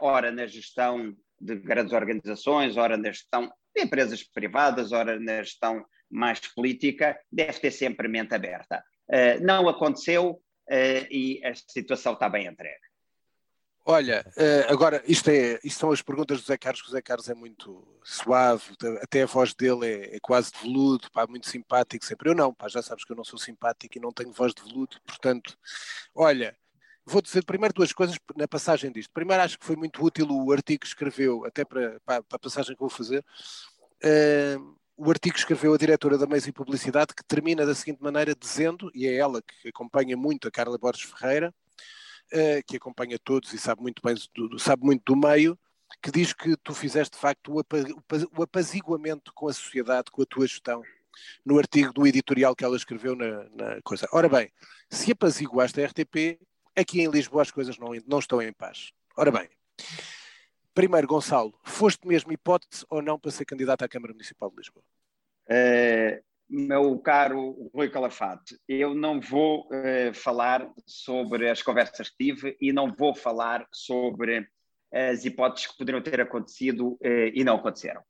[0.00, 5.84] ora na gestão de grandes organizações, ora na gestão de empresas privadas, ora na gestão
[6.10, 8.84] mais política, deve ter sempre mente aberta.
[9.08, 10.40] Uh, não aconteceu
[11.10, 12.90] e a situação está bem entregue.
[13.84, 17.00] Olha, eh, agora, isto, é, isto são as perguntas do Zé Carlos, que o Zé
[17.00, 18.62] Carlos é muito suave,
[19.02, 22.28] até a voz dele é, é, quase de veludo, pá, muito simpático sempre.
[22.28, 24.62] Eu não, pá, já sabes que eu não sou simpático e não tenho voz de
[24.62, 25.58] veludo, portanto,
[26.14, 26.56] olha,
[27.10, 29.10] vou dizer primeiro duas coisas na passagem disto.
[29.12, 32.74] Primeiro, acho que foi muito útil o artigo que escreveu, até para, para, a passagem
[32.74, 33.24] que vou fazer.
[34.02, 38.02] Uh, o artigo que escreveu a diretora da Meios e Publicidade, que termina da seguinte
[38.02, 41.52] maneira, dizendo, e é ela que acompanha muito a Carla Borges Ferreira,
[42.32, 45.58] uh, que acompanha todos e sabe muito bem, do, sabe muito do meio,
[46.00, 50.46] que diz que tu fizeste de facto o apaziguamento com a sociedade, com a tua
[50.46, 50.82] gestão,
[51.44, 54.08] no artigo do editorial que ela escreveu na, na coisa.
[54.12, 54.52] Ora bem,
[54.88, 56.38] se apaziguaste a RTP,
[56.80, 58.92] aqui em Lisboa as coisas não, não estão em paz.
[59.16, 59.48] Ora bem,
[60.74, 64.84] primeiro, Gonçalo, foste mesmo hipótese ou não para ser candidato à Câmara Municipal de Lisboa?
[65.50, 72.56] Uh, meu caro Rui Calafate, eu não vou uh, falar sobre as conversas que tive
[72.60, 74.48] e não vou falar sobre
[74.92, 78.02] as hipóteses que poderiam ter acontecido uh, e não aconteceram.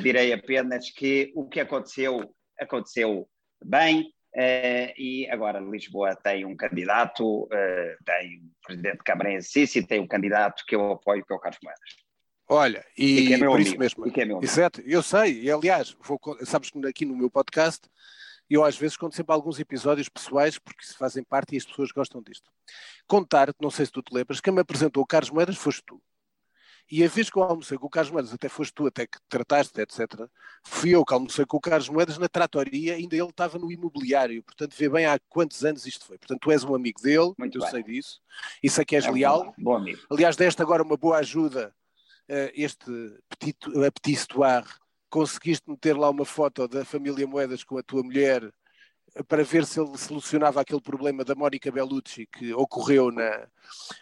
[0.00, 3.28] Direi apenas que o que aconteceu, aconteceu
[3.64, 7.48] bem e agora Lisboa tem um candidato,
[8.04, 11.36] tem o presidente de Câmara em Sissi, tem um candidato que eu apoio, que é
[11.36, 12.06] o Carlos Moedas.
[12.48, 14.06] Olha, e, e é por amigo, isso mesmo.
[14.06, 17.88] É Exato, eu sei, e aliás, vou, sabes que aqui no meu podcast
[18.48, 21.90] eu às vezes conto sempre alguns episódios pessoais porque se fazem parte e as pessoas
[21.90, 22.48] gostam disto.
[23.06, 26.00] Contar-te, não sei se tu te lembras, quem me apresentou o Carlos Moedas foste tu.
[26.90, 29.18] E a vez que eu almocei com o Carlos Moedas, até foste tu, até que
[29.28, 30.28] trataste, etc.,
[30.62, 34.42] fui eu que almocei com o Carlos Moedas na tratoria, ainda ele estava no imobiliário,
[34.44, 36.16] portanto vê bem há quantos anos isto foi.
[36.16, 37.70] Portanto, tu és um amigo dele, Muito eu bem.
[37.70, 38.20] sei disso,
[38.62, 39.46] isso aqui és é leal.
[39.58, 40.00] Bom, bom amigo.
[40.10, 41.74] Aliás, deste agora uma boa ajuda
[42.30, 42.90] uh, este
[43.28, 43.58] petit,
[43.92, 44.66] petit histoire,
[45.10, 48.48] conseguiste meter lá uma foto da família Moedas com a tua mulher
[49.24, 53.46] para ver se ele solucionava aquele problema da Mónica Bellucci que ocorreu na,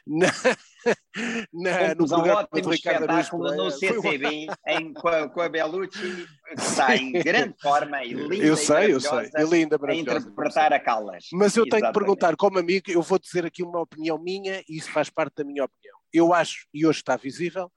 [0.07, 0.27] na,
[1.53, 6.61] na no programa um ótimo espetáculo no CCB em, com, a, com a Bellucci que
[6.61, 10.81] está em grande forma e linda eu sei, eu sei, e linda, a interpretar a
[10.81, 11.27] Callas.
[11.33, 14.77] Mas eu tenho que perguntar como amigo, eu vou dizer aqui uma opinião minha e
[14.77, 15.97] isso faz parte da minha opinião.
[16.13, 17.71] Eu acho, e hoje está visível,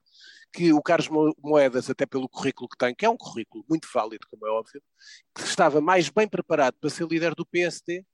[0.52, 1.08] que o Carlos
[1.42, 4.82] Moedas, até pelo currículo que tem, que é um currículo muito válido, como é óbvio,
[5.34, 8.04] que estava mais bem preparado para ser líder do PSD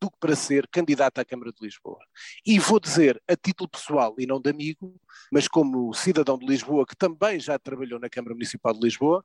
[0.00, 1.98] do que para ser candidato à Câmara de Lisboa.
[2.44, 4.98] E vou dizer, a título pessoal e não de amigo,
[5.30, 9.22] mas como cidadão de Lisboa, que também já trabalhou na Câmara Municipal de Lisboa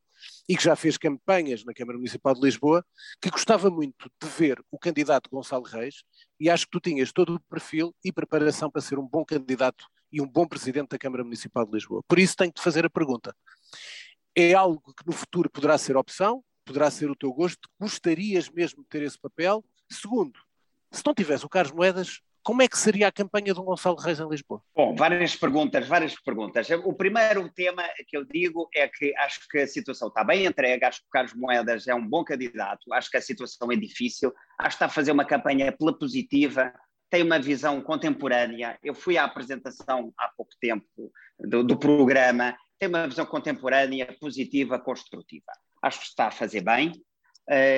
[0.49, 2.85] e que já fez campanhas na Câmara Municipal de Lisboa,
[3.21, 6.03] que gostava muito de ver o candidato Gonçalo Reis
[6.39, 9.85] e acho que tu tinhas todo o perfil e preparação para ser um bom candidato
[10.11, 12.01] e um bom presidente da Câmara Municipal de Lisboa.
[12.07, 13.35] Por isso tenho de fazer a pergunta.
[14.35, 18.83] É algo que no futuro poderá ser opção, poderá ser o teu gosto, gostarias mesmo
[18.83, 19.63] de ter esse papel?
[19.89, 20.39] Segundo,
[20.91, 24.19] se não tivesse o Carlos Moedas, como é que seria a campanha do Gonçalo Reis
[24.19, 24.61] em Lisboa?
[24.75, 26.69] Bom, várias perguntas, várias perguntas.
[26.83, 30.85] O primeiro tema que eu digo é que acho que a situação está bem entregue,
[30.85, 34.31] acho que o Carlos Moedas é um bom candidato, acho que a situação é difícil,
[34.59, 36.71] acho que está a fazer uma campanha pela positiva,
[37.15, 38.77] tem uma visão contemporânea.
[38.83, 40.85] Eu fui à apresentação há pouco tempo
[41.39, 45.53] do, do programa, tem uma visão contemporânea, positiva, construtiva.
[45.81, 46.91] Acho que está a fazer bem.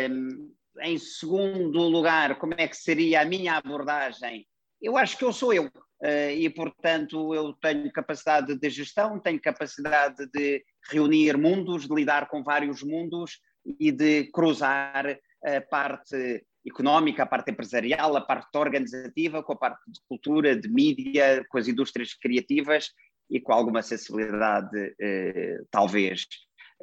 [0.10, 4.48] Um, em segundo lugar, como é que seria a minha abordagem?
[4.82, 5.66] Eu acho que eu sou eu.
[5.66, 12.28] Uh, e, portanto, eu tenho capacidade de gestão, tenho capacidade de reunir mundos, de lidar
[12.28, 13.40] com vários mundos
[13.80, 15.16] e de cruzar
[15.46, 20.68] a parte económica, a parte empresarial, a parte organizativa, com a parte de cultura, de
[20.70, 22.91] mídia, com as indústrias criativas
[23.30, 26.28] e com alguma sensibilidade, eh, talvez,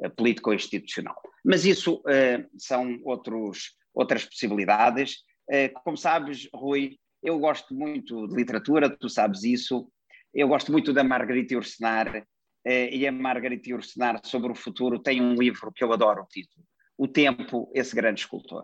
[0.01, 1.15] eh, político-institucional.
[1.43, 5.23] Mas isso eh, são outros, outras possibilidades.
[5.49, 9.91] Eh, como sabes, Rui, eu gosto muito de literatura, tu sabes isso.
[10.33, 12.25] Eu gosto muito da Margarita Ursenar,
[12.65, 16.27] eh, e a Margarita Ursenar, sobre o futuro, tem um livro que eu adoro o
[16.27, 16.65] título,
[16.97, 18.63] O Tempo, esse grande escultor.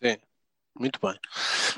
[0.00, 0.16] Sim.
[0.74, 1.18] Muito bem.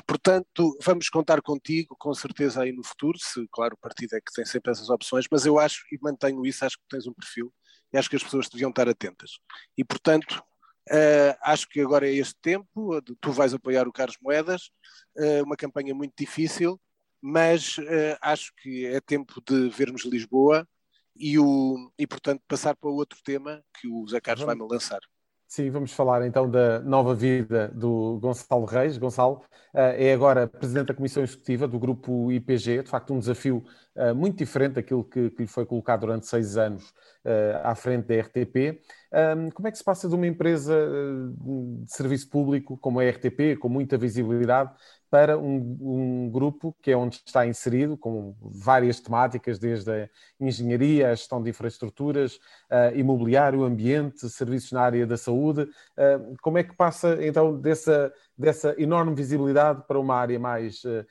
[0.07, 4.31] Portanto, vamos contar contigo, com certeza, aí no futuro, se, claro, o partido é que
[4.33, 7.53] tem sempre essas opções, mas eu acho, e mantenho isso, acho que tens um perfil,
[7.91, 9.31] e acho que as pessoas deviam estar atentas.
[9.77, 10.41] E, portanto,
[10.89, 14.69] uh, acho que agora é este tempo, tu vais apoiar o Carlos Moedas,
[15.17, 16.79] uh, uma campanha muito difícil,
[17.21, 20.67] mas uh, acho que é tempo de vermos Lisboa
[21.15, 24.99] e, o, e, portanto, passar para outro tema que o Zé Carlos vai-me lançar.
[25.55, 28.97] Sim, vamos falar então da nova vida do Gonçalo Reis.
[28.97, 29.35] Gonçalo
[29.73, 33.63] uh, é agora presidente da Comissão Executiva do grupo IPG, de facto um desafio
[33.95, 36.89] uh, muito diferente daquilo que, que, lhe foi colocado durante seis anos
[37.23, 38.81] uh, à frente da RTP.
[39.53, 40.75] Como é que se passa de uma empresa
[41.39, 44.73] de serviço público como a RTP, com muita visibilidade,
[45.09, 51.09] para um, um, grupo que é onde está inserido, com várias temáticas, desde a engenharia,
[51.09, 55.61] a gestão de infraestruturas, uh, imobiliário, ambiente, serviços na área da saúde.
[55.61, 61.05] Uh, como é que passa então dessa, dessa enorme visibilidade para uma área mais uh,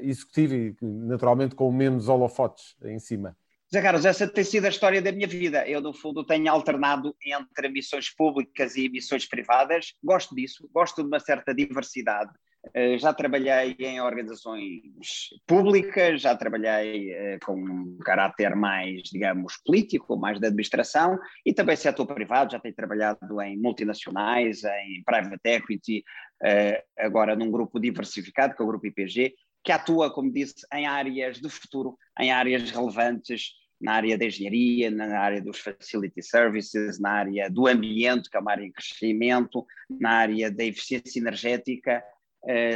[0.00, 3.36] executiva e naturalmente com menos holofotes em cima?
[3.72, 5.64] Zé Carlos, essa tem sido a história da minha vida.
[5.68, 9.94] Eu, no fundo, tenho alternado entre missões públicas e missões privadas.
[10.02, 12.32] Gosto disso, gosto de uma certa diversidade.
[12.74, 20.16] Eh, já trabalhei em organizações públicas, já trabalhei eh, com um caráter mais, digamos, político,
[20.16, 26.04] mais de administração, e também setor privado, já tenho trabalhado em multinacionais, em private equity,
[26.42, 29.34] eh, agora num grupo diversificado, que é o Grupo IPG,
[29.64, 34.90] que atua, como disse, em áreas do futuro, em áreas relevantes, na área da engenharia,
[34.90, 39.66] na área dos facility services, na área do ambiente, que é uma área em crescimento,
[39.88, 42.04] na área da eficiência energética,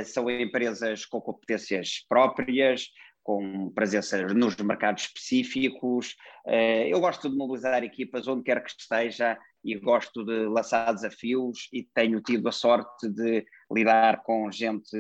[0.05, 2.89] são empresas com competências próprias,
[3.25, 6.15] com presença nos mercados específicos.
[6.47, 11.69] Eh, eu gosto de mobilizar equipas onde quer que esteja e gosto de lançar desafios
[11.73, 14.95] e tenho tido a sorte de lidar com gente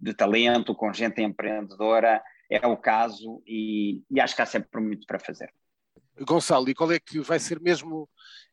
[0.00, 2.22] de talento, com gente empreendedora.
[2.48, 5.52] É o caso e, e acho que há sempre muito para fazer.
[6.20, 8.08] Gonçalo, e qual é que vai ser mesmo,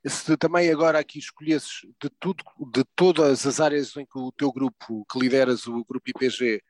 [0.06, 4.52] se também agora aqui escolhesses de tudo, de todas as áreas em que o teu
[4.52, 6.62] grupo, que lideras o grupo IPG,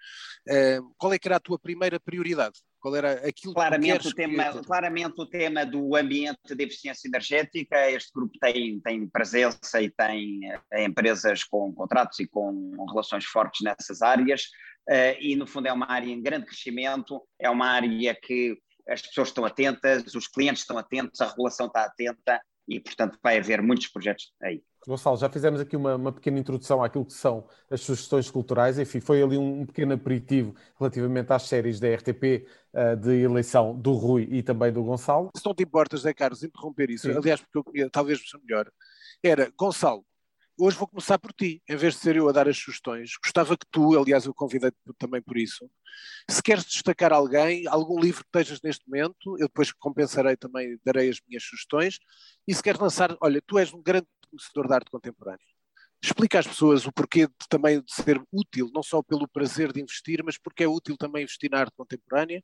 [0.48, 2.60] eh, qual é que era a tua primeira prioridade?
[2.80, 4.66] Qual era aquilo claramente que o tema, que...
[4.66, 10.42] Claramente o tema do ambiente de eficiência energética, este grupo tem, tem presença e tem
[10.72, 14.44] eh, empresas com contratos e com relações fortes nessas áreas,
[14.90, 18.58] uh, e no fundo é uma área em grande crescimento, é uma área que
[18.88, 23.38] as pessoas estão atentas, os clientes estão atentos, a regulação está atenta e, portanto, vai
[23.38, 24.64] haver muitos projetos aí.
[24.86, 29.00] Gonçalo, já fizemos aqui uma, uma, pequena introdução àquilo que são as sugestões culturais, enfim,
[29.00, 33.80] foi ali um, um pequeno aperitivo relativamente às séries da RTP uh, eh, de eleição
[33.80, 35.30] do Rui e também do Gonçalo.
[35.38, 37.18] Se não te importas, Zé Carlos, interromper isso, Sim.
[37.18, 38.70] aliás, porque eu queria, talvez seja melhor,
[39.24, 40.06] era, Gonçalo,
[40.58, 43.12] hoje vou começar por ti, em vez de ser eu a dar as sugestões.
[43.24, 45.70] Gostava que tu, aliás, eu convidei-te também por isso,
[46.30, 51.10] se queres destacar alguém, algum livro que estejas neste momento, eu depois compensarei também, darei
[51.10, 52.00] as minhas sugestões.
[52.48, 55.53] E se queres lançar, olha, tu és um grande conhecedor da arte contemporânea
[56.04, 59.82] explica às pessoas o porquê de, também de ser útil, não só pelo prazer de
[59.82, 62.44] investir, mas porque é útil também investir na arte contemporânea.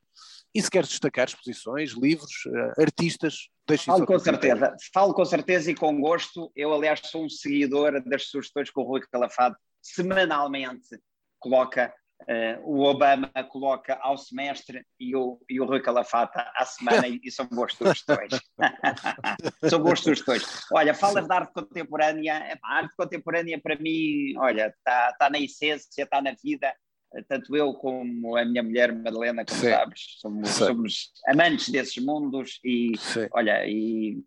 [0.54, 5.70] E se queres destacar exposições, livros, uh, artistas, deixe Falo com certeza, falo com certeza
[5.70, 6.50] e com gosto.
[6.56, 10.98] Eu, aliás, sou um seguidor das sugestões que o Rui Calafado semanalmente
[11.38, 11.92] coloca
[12.22, 17.18] Uh, o Obama coloca ao semestre e o, e o Rui Calafata à semana e,
[17.24, 18.30] e são boas sugestões.
[19.68, 20.44] são boas sugestões.
[20.72, 26.02] Olha, falas da arte contemporânea, a arte contemporânea para mim, olha, está tá na essência,
[26.02, 26.72] está na vida.
[27.26, 29.70] tanto eu como a minha mulher Madalena, como Sim.
[29.70, 33.28] sabes, somos, somos, amantes desses mundos e Sim.
[33.32, 34.22] olha, e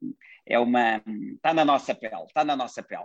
[0.46, 1.02] é uma
[1.36, 3.04] está na nossa pele, está na nossa pele.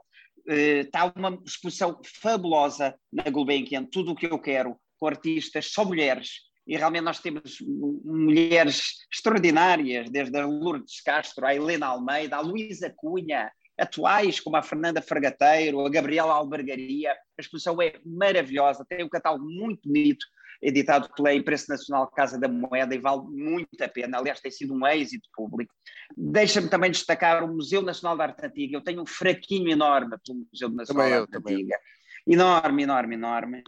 [0.48, 5.84] Uh, está uma exposição fabulosa na Gulbenkian, tudo o que eu quero, com artistas, só
[5.84, 7.58] mulheres, e realmente nós temos
[8.04, 14.62] mulheres extraordinárias, desde a Lourdes Castro, a Helena Almeida, a Luísa Cunha, atuais como a
[14.62, 17.12] Fernanda Fragateiro, a Gabriela Albergaria.
[17.12, 20.26] A exposição é maravilhosa, tem um catálogo muito bonito,
[20.60, 24.18] editado pela Imprensa Nacional Casa da Moeda e vale muito a pena.
[24.18, 25.72] Aliás, tem sido um êxito público.
[26.16, 28.76] Deixa-me também destacar o Museu Nacional da Arte Antiga.
[28.76, 31.78] Eu tenho um fraquinho enorme pelo Museu Nacional também da Arte Antiga.
[32.26, 33.62] Enorme, enorme, enorme.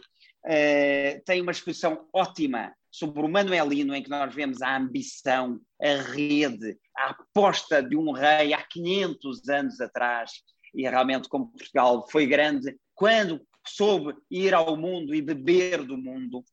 [0.45, 6.01] Uh, tem uma exposição ótima sobre o Manuelino, em que nós vemos a ambição, a
[6.01, 10.31] rede, a aposta de um rei há 500 anos atrás,
[10.75, 16.43] e realmente como Portugal foi grande quando soube ir ao mundo e beber do mundo.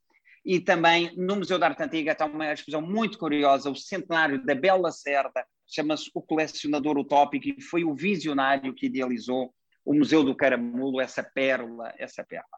[0.49, 4.55] E também no Museu da Arte Antiga está uma exposição muito curiosa, o centenário da
[4.55, 10.35] Bela Cerda, chama-se O Colecionador Utópico, e foi o visionário que idealizou o Museu do
[10.35, 12.49] Caramulo, essa pérola, essa pérola.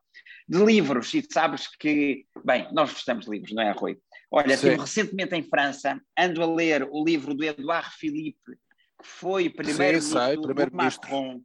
[0.49, 3.99] De livros, e sabes que, bem, nós gostamos de livros, não é, Rui?
[4.31, 8.53] Olha, estive recentemente em França, ando a ler o livro do Edouard Philippe,
[9.03, 11.43] que foi primeiro-ministro primeiro Macron,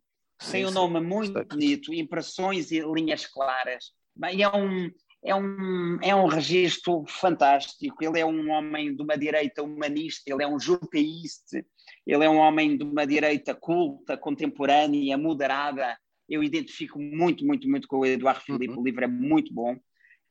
[0.51, 3.85] tem um nome muito bonito, impressões e linhas claras.
[4.15, 4.91] Bem, é um,
[5.25, 8.03] é um, é um registro fantástico.
[8.03, 11.65] Ele é um homem de uma direita humanista, ele é um jupeíste,
[12.05, 15.97] ele é um homem de uma direita culta, contemporânea, moderada.
[16.29, 18.57] Eu identifico muito, muito, muito com o Eduardo uhum.
[18.57, 18.79] Filipe.
[18.79, 19.75] O livro é muito bom.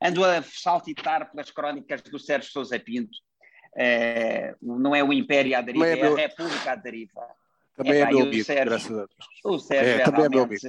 [0.00, 3.18] Ando a saltitar pelas crónicas do Sérgio Sousa Pinto.
[3.76, 7.26] É, não é o Império à deriva, é, é, a República à deriva.
[7.76, 9.10] Também é, é meu amigo, Sérgio, graças a Deus.
[9.44, 10.60] O Sérgio é, é também é meu amigo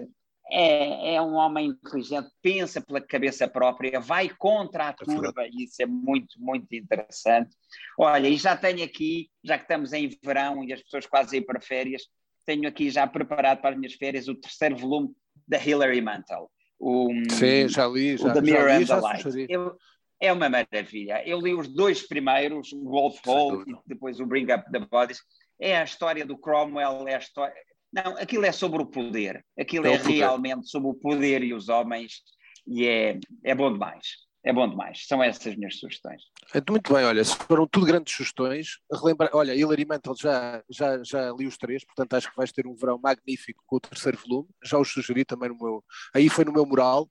[0.51, 5.81] é, é um homem inteligente, pensa pela cabeça própria, vai contra a turba, e isso
[5.81, 7.55] é muito, muito interessante.
[7.97, 11.41] Olha, e já tenho aqui, já que estamos em verão e as pessoas quase ir
[11.41, 12.03] para férias,
[12.45, 15.09] tenho aqui já preparado para as minhas férias o terceiro volume
[15.47, 16.49] da Hilary Mantel.
[16.79, 19.45] O, Sim, já li, já, o The Mirror já li, and the Light.
[19.49, 19.77] Eu,
[20.19, 21.27] é uma maravilha.
[21.27, 25.19] Eu li os dois primeiros, o Wolf Hall e depois o Bring Up the Bodies.
[25.59, 27.55] É a história do Cromwell, é a história
[27.91, 29.45] não, aquilo é sobre o poder.
[29.59, 32.21] Aquilo é, é realmente sobre o poder e os homens
[32.67, 34.25] e é, é bom demais.
[34.43, 35.07] É bom demais.
[35.07, 36.21] São essas as minhas sugestões.
[36.69, 38.77] Muito bem, olha, foram tudo grandes sugestões.
[38.91, 42.67] Relembra, olha, Hilary Mantel já, já, já li os três, portanto acho que vais ter
[42.67, 44.47] um verão magnífico com o terceiro volume.
[44.63, 45.83] Já os sugeri também no meu.
[46.13, 47.09] Aí foi no meu mural.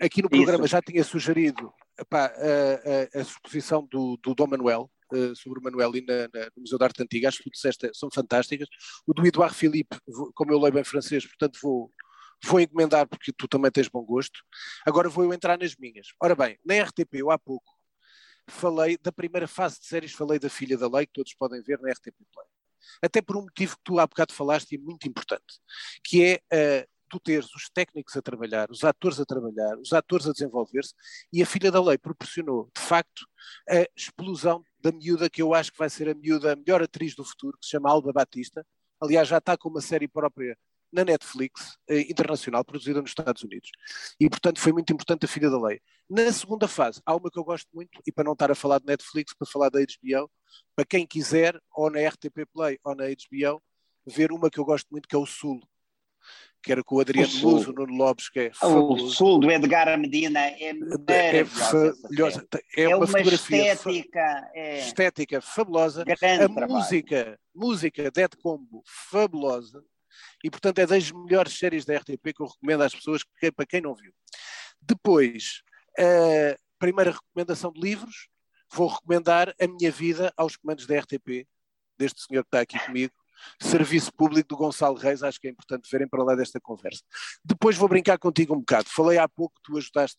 [0.00, 0.72] Aqui no programa Isso.
[0.72, 5.62] já tinha sugerido epá, a, a, a, exposição do, do Dom Manuel, uh, sobre o
[5.62, 8.68] Manuel na, na, no Museu da Arte Antiga, acho que tu disseste, são fantásticas.
[9.06, 9.96] O do Eduardo Filipe,
[10.34, 11.92] como eu leio bem francês, portanto vou,
[12.44, 14.40] vou encomendar porque tu também tens bom gosto.
[14.86, 16.08] Agora vou eu entrar nas minhas.
[16.22, 17.74] Ora bem, na RTP eu há pouco
[18.46, 21.80] falei da primeira fase de séries, falei da Filha da Lei, que todos podem ver
[21.80, 22.46] na RTP Play.
[23.02, 25.60] Até por um motivo que tu há bocado falaste e é muito importante,
[26.02, 30.26] que é uh, tu teres os técnicos a trabalhar, os atores a trabalhar, os atores
[30.26, 30.92] a desenvolver-se,
[31.32, 33.24] e a Filha da Lei proporcionou, de facto,
[33.68, 37.14] a explosão da miúda que eu acho que vai ser a miúda, a melhor atriz
[37.14, 38.66] do futuro, que se chama Alba Batista.
[39.00, 40.58] Aliás, já está com uma série própria
[40.92, 43.70] na Netflix, eh, internacional, produzida nos Estados Unidos.
[44.18, 45.80] E, portanto, foi muito importante a Filha da Lei.
[46.10, 48.78] Na segunda fase, há uma que eu gosto muito, e para não estar a falar
[48.80, 50.30] de Netflix, para falar da HBO,
[50.74, 53.62] para quem quiser, ou na RTP Play ou na HBO,
[54.06, 55.60] ver uma que eu gosto muito, que é o Sul,
[56.64, 58.50] que era com o Adriano o Luz, o Nuno Lopes, que é.
[58.62, 62.48] O Sul do Edgar Medina é, é, é maravilhosa.
[62.74, 64.78] É, é, uma, uma estética, é...
[64.78, 66.04] estética fabulosa.
[66.04, 66.72] Grande a trabalho.
[66.72, 69.84] música, música Dead Combo, fabulosa.
[70.42, 73.66] E, portanto, é das melhores séries da RTP que eu recomendo às pessoas, que, para
[73.66, 74.12] quem não viu.
[74.80, 75.62] Depois,
[75.98, 78.28] a primeira recomendação de livros,
[78.72, 81.46] vou recomendar A Minha Vida aos comandos da RTP,
[81.98, 83.12] deste senhor que está aqui comigo,
[83.60, 87.02] serviço público do Gonçalo Reis, acho que é importante verem para lá desta conversa.
[87.44, 88.88] Depois vou brincar contigo um bocado.
[88.88, 90.18] Falei há pouco que tu ajudaste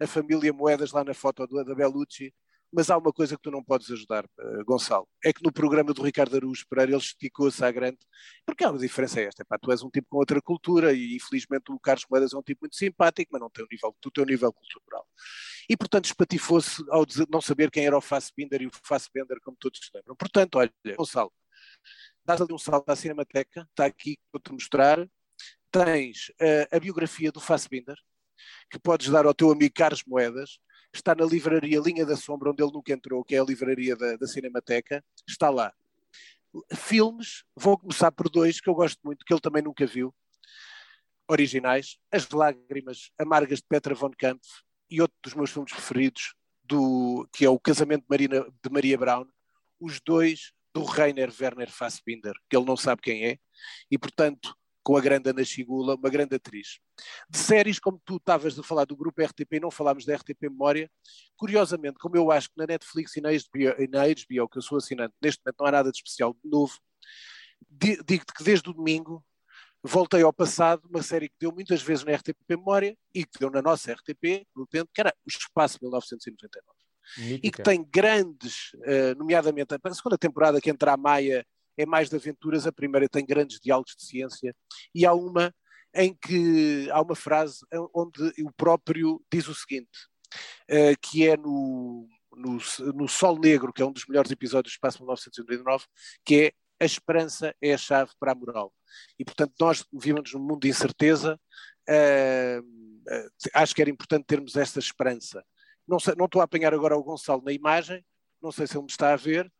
[0.00, 2.32] a família Moedas lá na foto da Bellucci,
[2.72, 5.92] mas há uma coisa que tu não podes ajudar, uh, Gonçalo, é que no programa
[5.92, 7.98] do Ricardo Araújo Pereira ele esticou-se à grande,
[8.46, 11.80] porque a diferença é esta, tu és um tipo com outra cultura e infelizmente o
[11.80, 14.26] Carlos Moedas é um tipo muito simpático, mas não tem o nível, tu tens o
[14.26, 15.06] nível cultural.
[15.68, 19.56] E portanto espatifou-se ao dizer, não saber quem era o Fassbinder e o Fassbender, como
[19.58, 20.14] todos se lembram.
[20.14, 21.32] Portanto, olha, Gonçalo,
[22.24, 25.08] dás ali um salto à Cinemateca, está aqui para te mostrar.
[25.70, 27.96] Tens uh, a biografia do Fassbinder,
[28.70, 30.58] que podes dar ao teu amigo Carlos Moedas.
[30.92, 34.16] Está na livraria Linha da Sombra, onde ele nunca entrou, que é a livraria da,
[34.16, 35.04] da Cinemateca.
[35.28, 35.72] Está lá.
[36.74, 40.12] Filmes, vou começar por dois que eu gosto muito, que ele também nunca viu.
[41.28, 41.96] Originais.
[42.10, 47.44] As Lágrimas Amargas de Petra von Kampf e outro dos meus filmes preferidos, do, que
[47.44, 49.26] é o Casamento de, Marina, de Maria Brown,
[49.78, 53.38] os dois do Rainer Werner Fassbinder, que ele não sabe quem é,
[53.90, 56.78] e portanto com a grande Ana Chigula, uma grande atriz.
[57.28, 60.90] De séries, como tu estavas a falar do grupo RTP não falámos da RTP Memória,
[61.36, 64.62] curiosamente, como eu acho que na Netflix e na HBO, e na HBO que eu
[64.62, 66.78] sou assinante, neste momento não há nada de especial de novo,
[67.70, 69.24] digo-te que desde o domingo
[69.82, 73.50] voltei ao passado, uma série que deu muitas vezes na RTP Memória e que deu
[73.50, 76.79] na nossa RTP, no tempo, que era O Espaço 1999.
[77.18, 77.46] Mítica.
[77.46, 81.44] E que tem grandes, uh, nomeadamente a segunda temporada que entra a Maia
[81.76, 84.54] é mais de aventuras, a primeira tem grandes diálogos de ciência,
[84.94, 85.54] e há uma
[85.94, 87.58] em que há uma frase
[87.94, 89.90] onde o próprio diz o seguinte,
[90.70, 92.58] uh, que é no, no,
[92.94, 95.84] no, Sol Negro, que é um dos melhores episódios do Espaço 1999,
[96.24, 98.72] que é a esperança é a chave para a moral.
[99.18, 101.38] E, portanto, nós vivemos num mundo de incerteza,
[101.88, 103.20] uh,
[103.54, 105.44] acho que era importante termos esta esperança.
[105.90, 108.04] Não, sei, não estou a apanhar agora o Gonçalo na imagem,
[108.40, 109.52] não sei se ele me está a ver,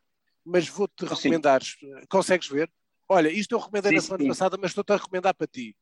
[0.45, 1.61] mas vou-te recomendar.
[2.09, 2.71] Consegues ver?
[3.09, 4.29] Olha, isto eu recomendei sim, na semana sim.
[4.29, 5.75] passada, mas estou-te a recomendar para ti.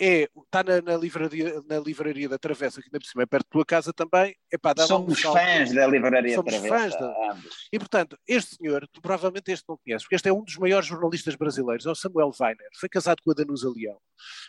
[0.00, 3.44] É, está na, na, livraria, na livraria da Travessa, que ainda por cima é perto
[3.44, 4.34] da tua casa também.
[4.50, 6.76] Epá, Somos um fãs da livraria Somos Travessa.
[6.76, 7.38] Fãs da...
[7.70, 10.88] E portanto, este senhor, tu provavelmente este não conheces, porque este é um dos maiores
[10.88, 12.70] jornalistas brasileiros, é o Samuel Weiner.
[12.80, 13.98] Foi casado com a Danusa Leão.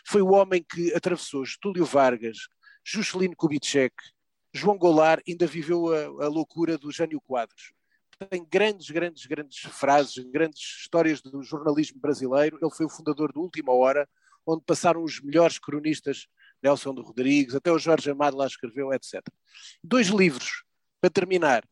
[0.06, 2.38] Foi o homem que atravessou Getúlio Vargas,
[2.82, 3.94] Juscelino Kubitschek,
[4.56, 7.72] João Goulart, ainda viveu a, a loucura do Jânio Quadros
[8.24, 12.58] tem grandes, grandes, grandes frases, grandes histórias do jornalismo brasileiro.
[12.60, 14.08] Ele foi o fundador do Última Hora,
[14.46, 16.26] onde passaram os melhores cronistas,
[16.62, 19.22] Nelson de Rodrigues, até o Jorge Amado lá escreveu, etc.
[19.84, 20.64] Dois livros,
[21.00, 21.68] para terminar.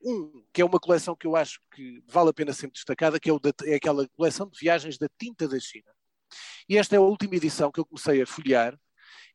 [0.00, 3.30] Um, que é uma coleção que eu acho que vale a pena ser destacada, que
[3.30, 5.90] é, da, é aquela coleção de viagens da tinta da China.
[6.68, 8.78] E esta é a última edição que eu comecei a folhear,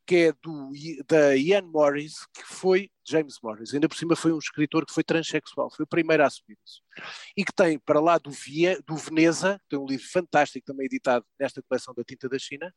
[0.05, 0.71] que é do,
[1.07, 5.03] da Ian Morris, que foi James Morris, ainda por cima foi um escritor que foi
[5.03, 6.81] transexual, foi o primeiro a assumir isso.
[7.35, 11.25] E que tem, para lá do, Vie, do Veneza, tem um livro fantástico também editado
[11.39, 12.73] nesta coleção da Tinta da China,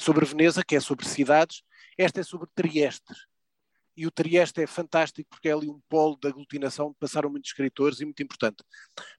[0.00, 1.62] sobre Veneza, que é sobre cidades,
[1.96, 3.14] esta é sobre Trieste.
[3.96, 8.00] E o Trieste é fantástico porque é ali um polo de aglutinação passaram muitos escritores
[8.00, 8.62] e muito importante.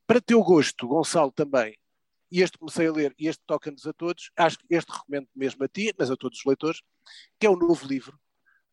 [0.08, 1.78] Para teu gosto, Gonçalo, também,
[2.32, 5.63] e este comecei a ler e este toca-nos a todos, acho que este recomendo mesmo
[5.63, 6.82] a ti, mas a todos os leitores,
[7.39, 8.19] que é o novo livro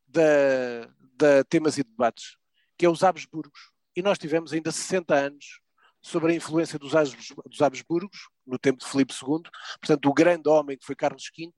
[0.06, 0.86] da,
[1.16, 2.36] da Temas e Debates,
[2.76, 3.70] que é os Habsburgos.
[3.94, 5.60] E nós tivemos ainda 60 anos
[6.02, 9.42] sobre a influência dos, dos Habsburgos, no tempo de Filipe II,
[9.80, 11.50] portanto, o grande homem que foi Carlos V,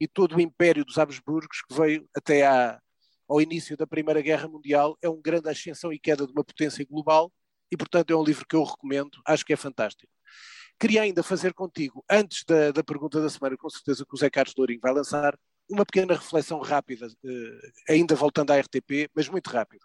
[0.00, 2.80] e todo o império dos Habsburgos, que veio até à,
[3.28, 6.84] ao início da Primeira Guerra Mundial, é um grande ascensão e queda de uma potência
[6.86, 7.30] global,
[7.70, 10.10] e, portanto, é um livro que eu recomendo, acho que é fantástico.
[10.80, 14.30] Queria ainda fazer contigo, antes da, da pergunta da semana, com certeza que o Zé
[14.30, 19.48] Carlos Lourinho vai lançar, uma pequena reflexão rápida, uh, ainda voltando à RTP, mas muito
[19.50, 19.84] rápida.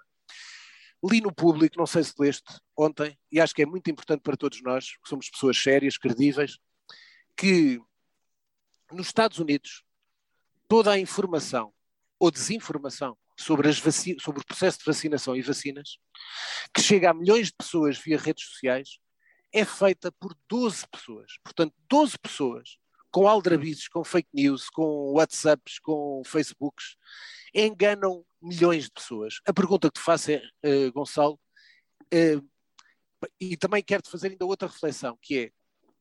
[1.04, 4.38] Li no público, não sei se leste ontem, e acho que é muito importante para
[4.38, 6.58] todos nós, que somos pessoas sérias, credíveis,
[7.36, 7.78] que
[8.92, 9.84] nos Estados Unidos
[10.68, 11.74] toda a informação
[12.18, 15.98] ou desinformação sobre, sobre o processo de vacinação e vacinas,
[16.74, 18.98] que chega a milhões de pessoas via redes sociais,
[19.56, 21.38] é feita por 12 pessoas.
[21.42, 22.78] Portanto, 12 pessoas
[23.10, 26.98] com aldrabices, com fake news, com WhatsApps, com Facebooks,
[27.54, 29.40] enganam milhões de pessoas.
[29.48, 31.40] A pergunta que te faço é, uh, Gonçalo,
[32.14, 32.50] uh,
[33.40, 35.52] e também quero-te fazer ainda outra reflexão, que é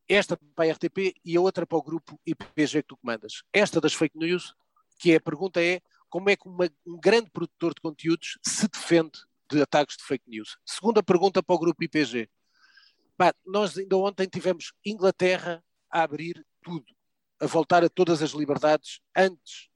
[0.08, 3.44] esta para a RTP e a outra para o grupo IPG que tu comandas.
[3.52, 4.52] Esta das fake news,
[4.98, 5.80] que é, a pergunta é
[6.10, 10.28] como é que uma, um grande produtor de conteúdos se defende de ataques de fake
[10.28, 10.58] news?
[10.66, 12.28] Segunda pergunta para o grupo IPG.
[13.46, 16.92] Nós ainda ontem tivemos Inglaterra a abrir tudo,
[17.40, 19.68] a voltar a todas as liberdades antes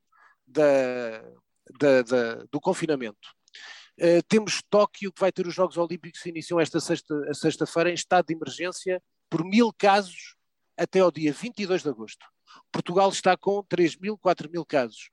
[0.46, 1.20] da,
[1.78, 3.28] da, da, do confinamento.
[4.00, 7.94] Uh, temos Tóquio, que vai ter os Jogos Olímpicos que iniciam esta sexta-feira sexta em
[7.94, 10.36] estado de emergência por mil casos
[10.76, 12.24] até ao dia 22 de agosto.
[12.72, 15.10] Portugal está com 3 mil, 4 mil casos.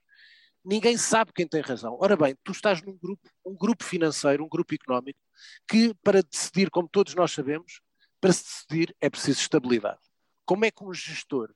[0.63, 1.97] Ninguém sabe quem tem razão.
[1.99, 5.19] Ora bem, tu estás num grupo, um grupo financeiro, um grupo económico,
[5.67, 7.81] que para decidir, como todos nós sabemos,
[8.25, 9.99] para se decidir é preciso estabilidade.
[10.47, 11.53] Como é que um gestor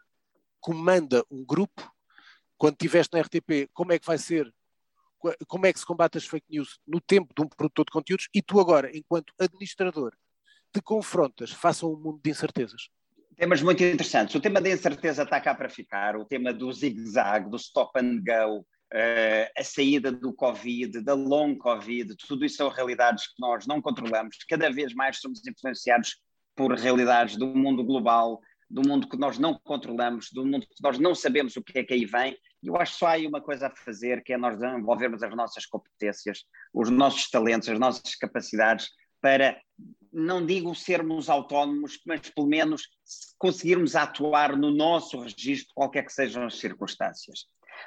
[0.59, 1.91] comanda um grupo,
[2.59, 4.53] quando estiveste na RTP, como é que vai ser,
[5.47, 8.30] como é que se combate as fake news no tempo de um produtor de conteúdos
[8.36, 10.13] e tu agora, enquanto administrador,
[10.72, 12.89] te confrontas face a um mundo de incertezas?
[13.36, 14.36] Temas muito interessantes.
[14.36, 18.22] O tema da incerteza está cá para ficar, o tema do zigue-zague, do stop and
[18.24, 23.67] go, Uh, a saída do Covid, da long Covid, tudo isso são realidades que nós
[23.67, 24.38] não controlamos.
[24.49, 26.15] Cada vez mais somos influenciados
[26.60, 30.99] por realidades do mundo global, do mundo que nós não controlamos, do mundo que nós
[30.99, 33.68] não sabemos o que é que aí vem, Eu acho só há aí uma coisa
[33.68, 36.43] a fazer, que é nós desenvolvermos as nossas competências,
[36.74, 38.89] os nossos talentos, as nossas capacidades
[39.22, 39.57] para,
[40.12, 42.89] não digo sermos autónomos, mas pelo menos
[43.38, 47.45] conseguirmos atuar no nosso registro, qualquer que sejam as circunstâncias.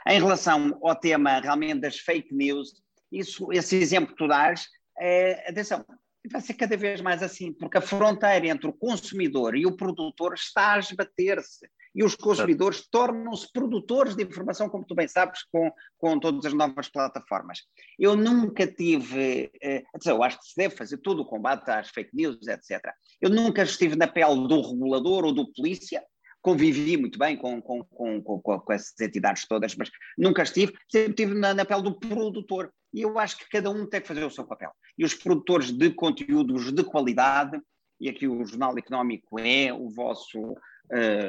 [0.09, 4.67] Em relação ao tema realmente das fake news, isso, esse exemplo que tu dás,
[4.99, 5.85] é, atenção,
[6.31, 10.35] vai ser cada vez mais assim, porque a fronteira entre o consumidor e o produtor
[10.35, 11.69] está a esbater-se.
[11.95, 16.55] E os consumidores tornam-se produtores de informação, como tu bem sabes, com, com todas as
[16.55, 17.61] novas plataformas.
[17.99, 19.51] Eu nunca tive.
[19.63, 22.81] Eh, eu acho que se deve fazer todo o combate às fake news, etc.
[23.21, 26.03] Eu nunca estive na pele do regulador ou do polícia,
[26.43, 31.11] convivi muito bem com, com, com, com, com essas entidades todas, mas nunca estive, sempre
[31.11, 32.73] estive na, na pele do produtor.
[32.93, 34.73] E eu acho que cada um tem que fazer o seu papel.
[34.99, 37.59] E os produtores de conteúdos de qualidade,
[38.01, 40.57] e aqui o Jornal Económico é, o vosso uh,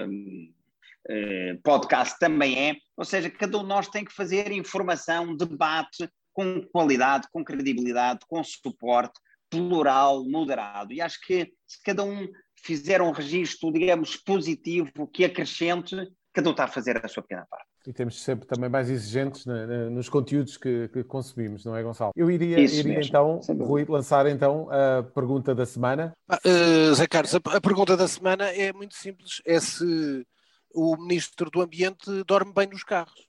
[0.10, 6.10] uh, podcast também é, ou seja, cada um de nós tem que fazer informação, debate
[6.34, 9.14] com qualidade, com credibilidade, com suporte,
[9.58, 10.94] plural, moderado.
[10.94, 15.96] E acho que se cada um fizer um registro, digamos, positivo, que acrescente,
[16.32, 17.68] cada um está a fazer a sua pequena parte.
[17.86, 21.84] E temos sempre também mais exigentes na, na, nos conteúdos que, que, consumimos, não é,
[21.84, 22.14] Gonçalo?
[22.16, 26.14] Eu iria, iria então, Rui, lançar então a pergunta da semana.
[26.30, 30.26] Ah, uh, Zé Carlos, a, a, pergunta da semana é muito simples: é se
[30.74, 33.28] o Ministro do Ambiente dorme bem nos carros.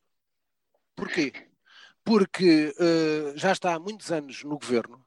[0.94, 1.32] Porquê?
[2.04, 5.04] Porque uh, já está há muitos anos no governo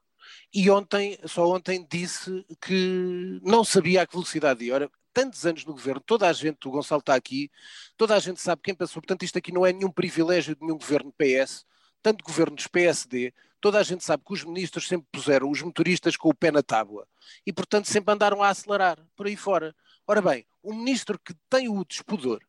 [0.52, 4.74] e ontem, só ontem, disse que não sabia a que velocidade ia.
[4.74, 7.50] Ora, tantos anos no governo, toda a gente, o Gonçalo está aqui,
[7.96, 10.78] toda a gente sabe quem passou, portanto isto aqui não é nenhum privilégio de nenhum
[10.78, 11.66] governo PS,
[12.02, 16.28] tanto governos PSD, toda a gente sabe que os ministros sempre puseram os motoristas com
[16.28, 17.06] o pé na tábua
[17.44, 19.74] e portanto sempre andaram a acelerar por aí fora.
[20.06, 22.40] Ora bem, um ministro que tem o despudor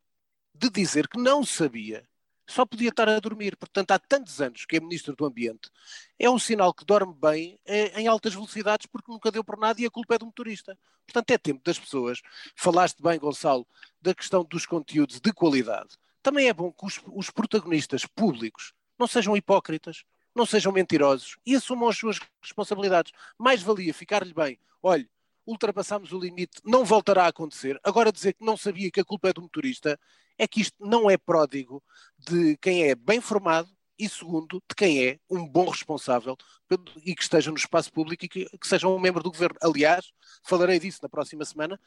[0.53, 2.07] de dizer que não sabia
[2.49, 3.55] só podia estar a dormir.
[3.55, 5.69] Portanto, há tantos anos que é Ministro do Ambiente,
[6.17, 9.79] é um sinal que dorme bem é, em altas velocidades porque nunca deu por nada
[9.81, 10.77] e a culpa é do motorista.
[11.05, 12.21] Portanto, é tempo das pessoas.
[12.55, 13.67] Falaste bem, Gonçalo,
[14.01, 15.97] da questão dos conteúdos de qualidade.
[16.21, 20.03] Também é bom que os, os protagonistas públicos não sejam hipócritas,
[20.35, 23.11] não sejam mentirosos e assumam as suas responsabilidades.
[23.37, 24.59] Mais valia ficar-lhe bem.
[24.81, 25.09] Olhe,
[25.49, 27.79] ultrapassámos o limite, não voltará a acontecer.
[27.83, 29.99] Agora dizer que não sabia que a culpa é do motorista
[30.37, 31.83] é que isto não é pródigo
[32.17, 36.37] de quem é bem formado e, segundo, de quem é um bom responsável
[37.03, 39.57] e que esteja no espaço público e que, que seja um membro do governo.
[39.61, 40.11] Aliás,
[40.43, 41.79] falarei disso na próxima semana.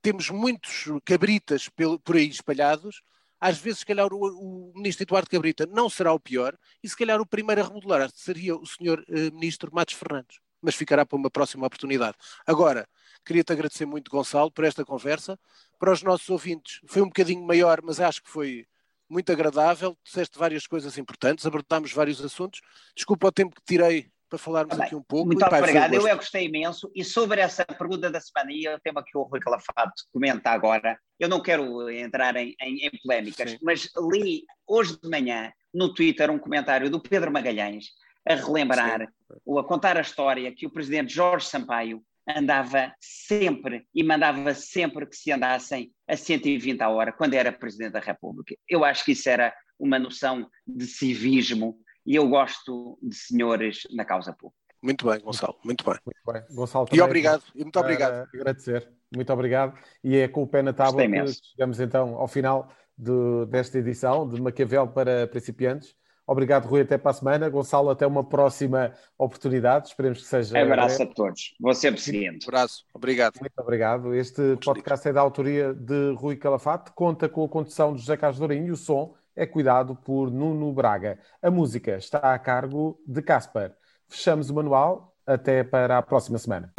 [0.00, 1.68] Temos muitos cabritas
[2.04, 3.02] por aí espalhados.
[3.40, 6.96] Às vezes, se calhar, o, o ministro Eduardo Cabrita não será o pior e, se
[6.96, 10.38] calhar, o primeiro a remodelar seria o senhor eh, ministro Matos Fernandes.
[10.62, 12.16] Mas ficará para uma próxima oportunidade.
[12.46, 12.88] Agora,
[13.24, 15.38] Queria-te agradecer muito, Gonçalo, por esta conversa.
[15.78, 18.66] Para os nossos ouvintes, foi um bocadinho maior, mas acho que foi
[19.08, 19.96] muito agradável.
[20.04, 22.60] Disseste várias coisas importantes, abordámos vários assuntos.
[22.96, 25.26] Desculpa o tempo que tirei para falarmos tá aqui um pouco.
[25.26, 26.90] Muito obrigado, eu, eu gostei imenso.
[26.94, 30.98] E sobre essa pergunta da semana, e o tema que o Rui Calafato comenta agora,
[31.20, 33.58] eu não quero entrar em, em, em polémicas, Sim.
[33.62, 37.86] mas li hoje de manhã no Twitter um comentário do Pedro Magalhães
[38.26, 39.38] a relembrar, Sim.
[39.44, 45.06] ou a contar a história que o presidente Jorge Sampaio andava sempre e mandava sempre
[45.06, 48.54] que se andassem a 120 a hora quando era Presidente da República.
[48.68, 54.04] Eu acho que isso era uma noção de civismo e eu gosto de senhores na
[54.04, 54.62] causa pública.
[54.82, 55.96] Muito bem, Gonçalo, muito bem.
[56.04, 56.56] Muito bem.
[56.56, 58.24] Gonçalo, e obrigado, e muito obrigado.
[58.24, 59.78] Uh, agradecer, muito obrigado.
[60.02, 62.68] E é com o pé na tábua que chegamos então ao final
[62.98, 65.94] de, desta edição de Maquiavel para principiantes.
[66.32, 66.80] Obrigado, Rui.
[66.80, 67.48] Até para a semana.
[67.50, 69.88] Gonçalo, até uma próxima oportunidade.
[69.88, 70.58] Esperemos que seja.
[70.58, 71.54] Um abraço a todos.
[71.60, 72.42] Vou sempre seguindo.
[72.42, 72.84] Um abraço.
[72.94, 73.38] Obrigado.
[73.38, 74.14] Muito obrigado.
[74.14, 76.90] Este podcast é da autoria de Rui Calafate.
[76.92, 80.72] Conta com a condução de José Carlos Dourinho e o som é cuidado por Nuno
[80.72, 81.18] Braga.
[81.42, 83.74] A música está a cargo de Casper.
[84.08, 85.10] Fechamos o manual.
[85.24, 86.72] Até para a próxima semana.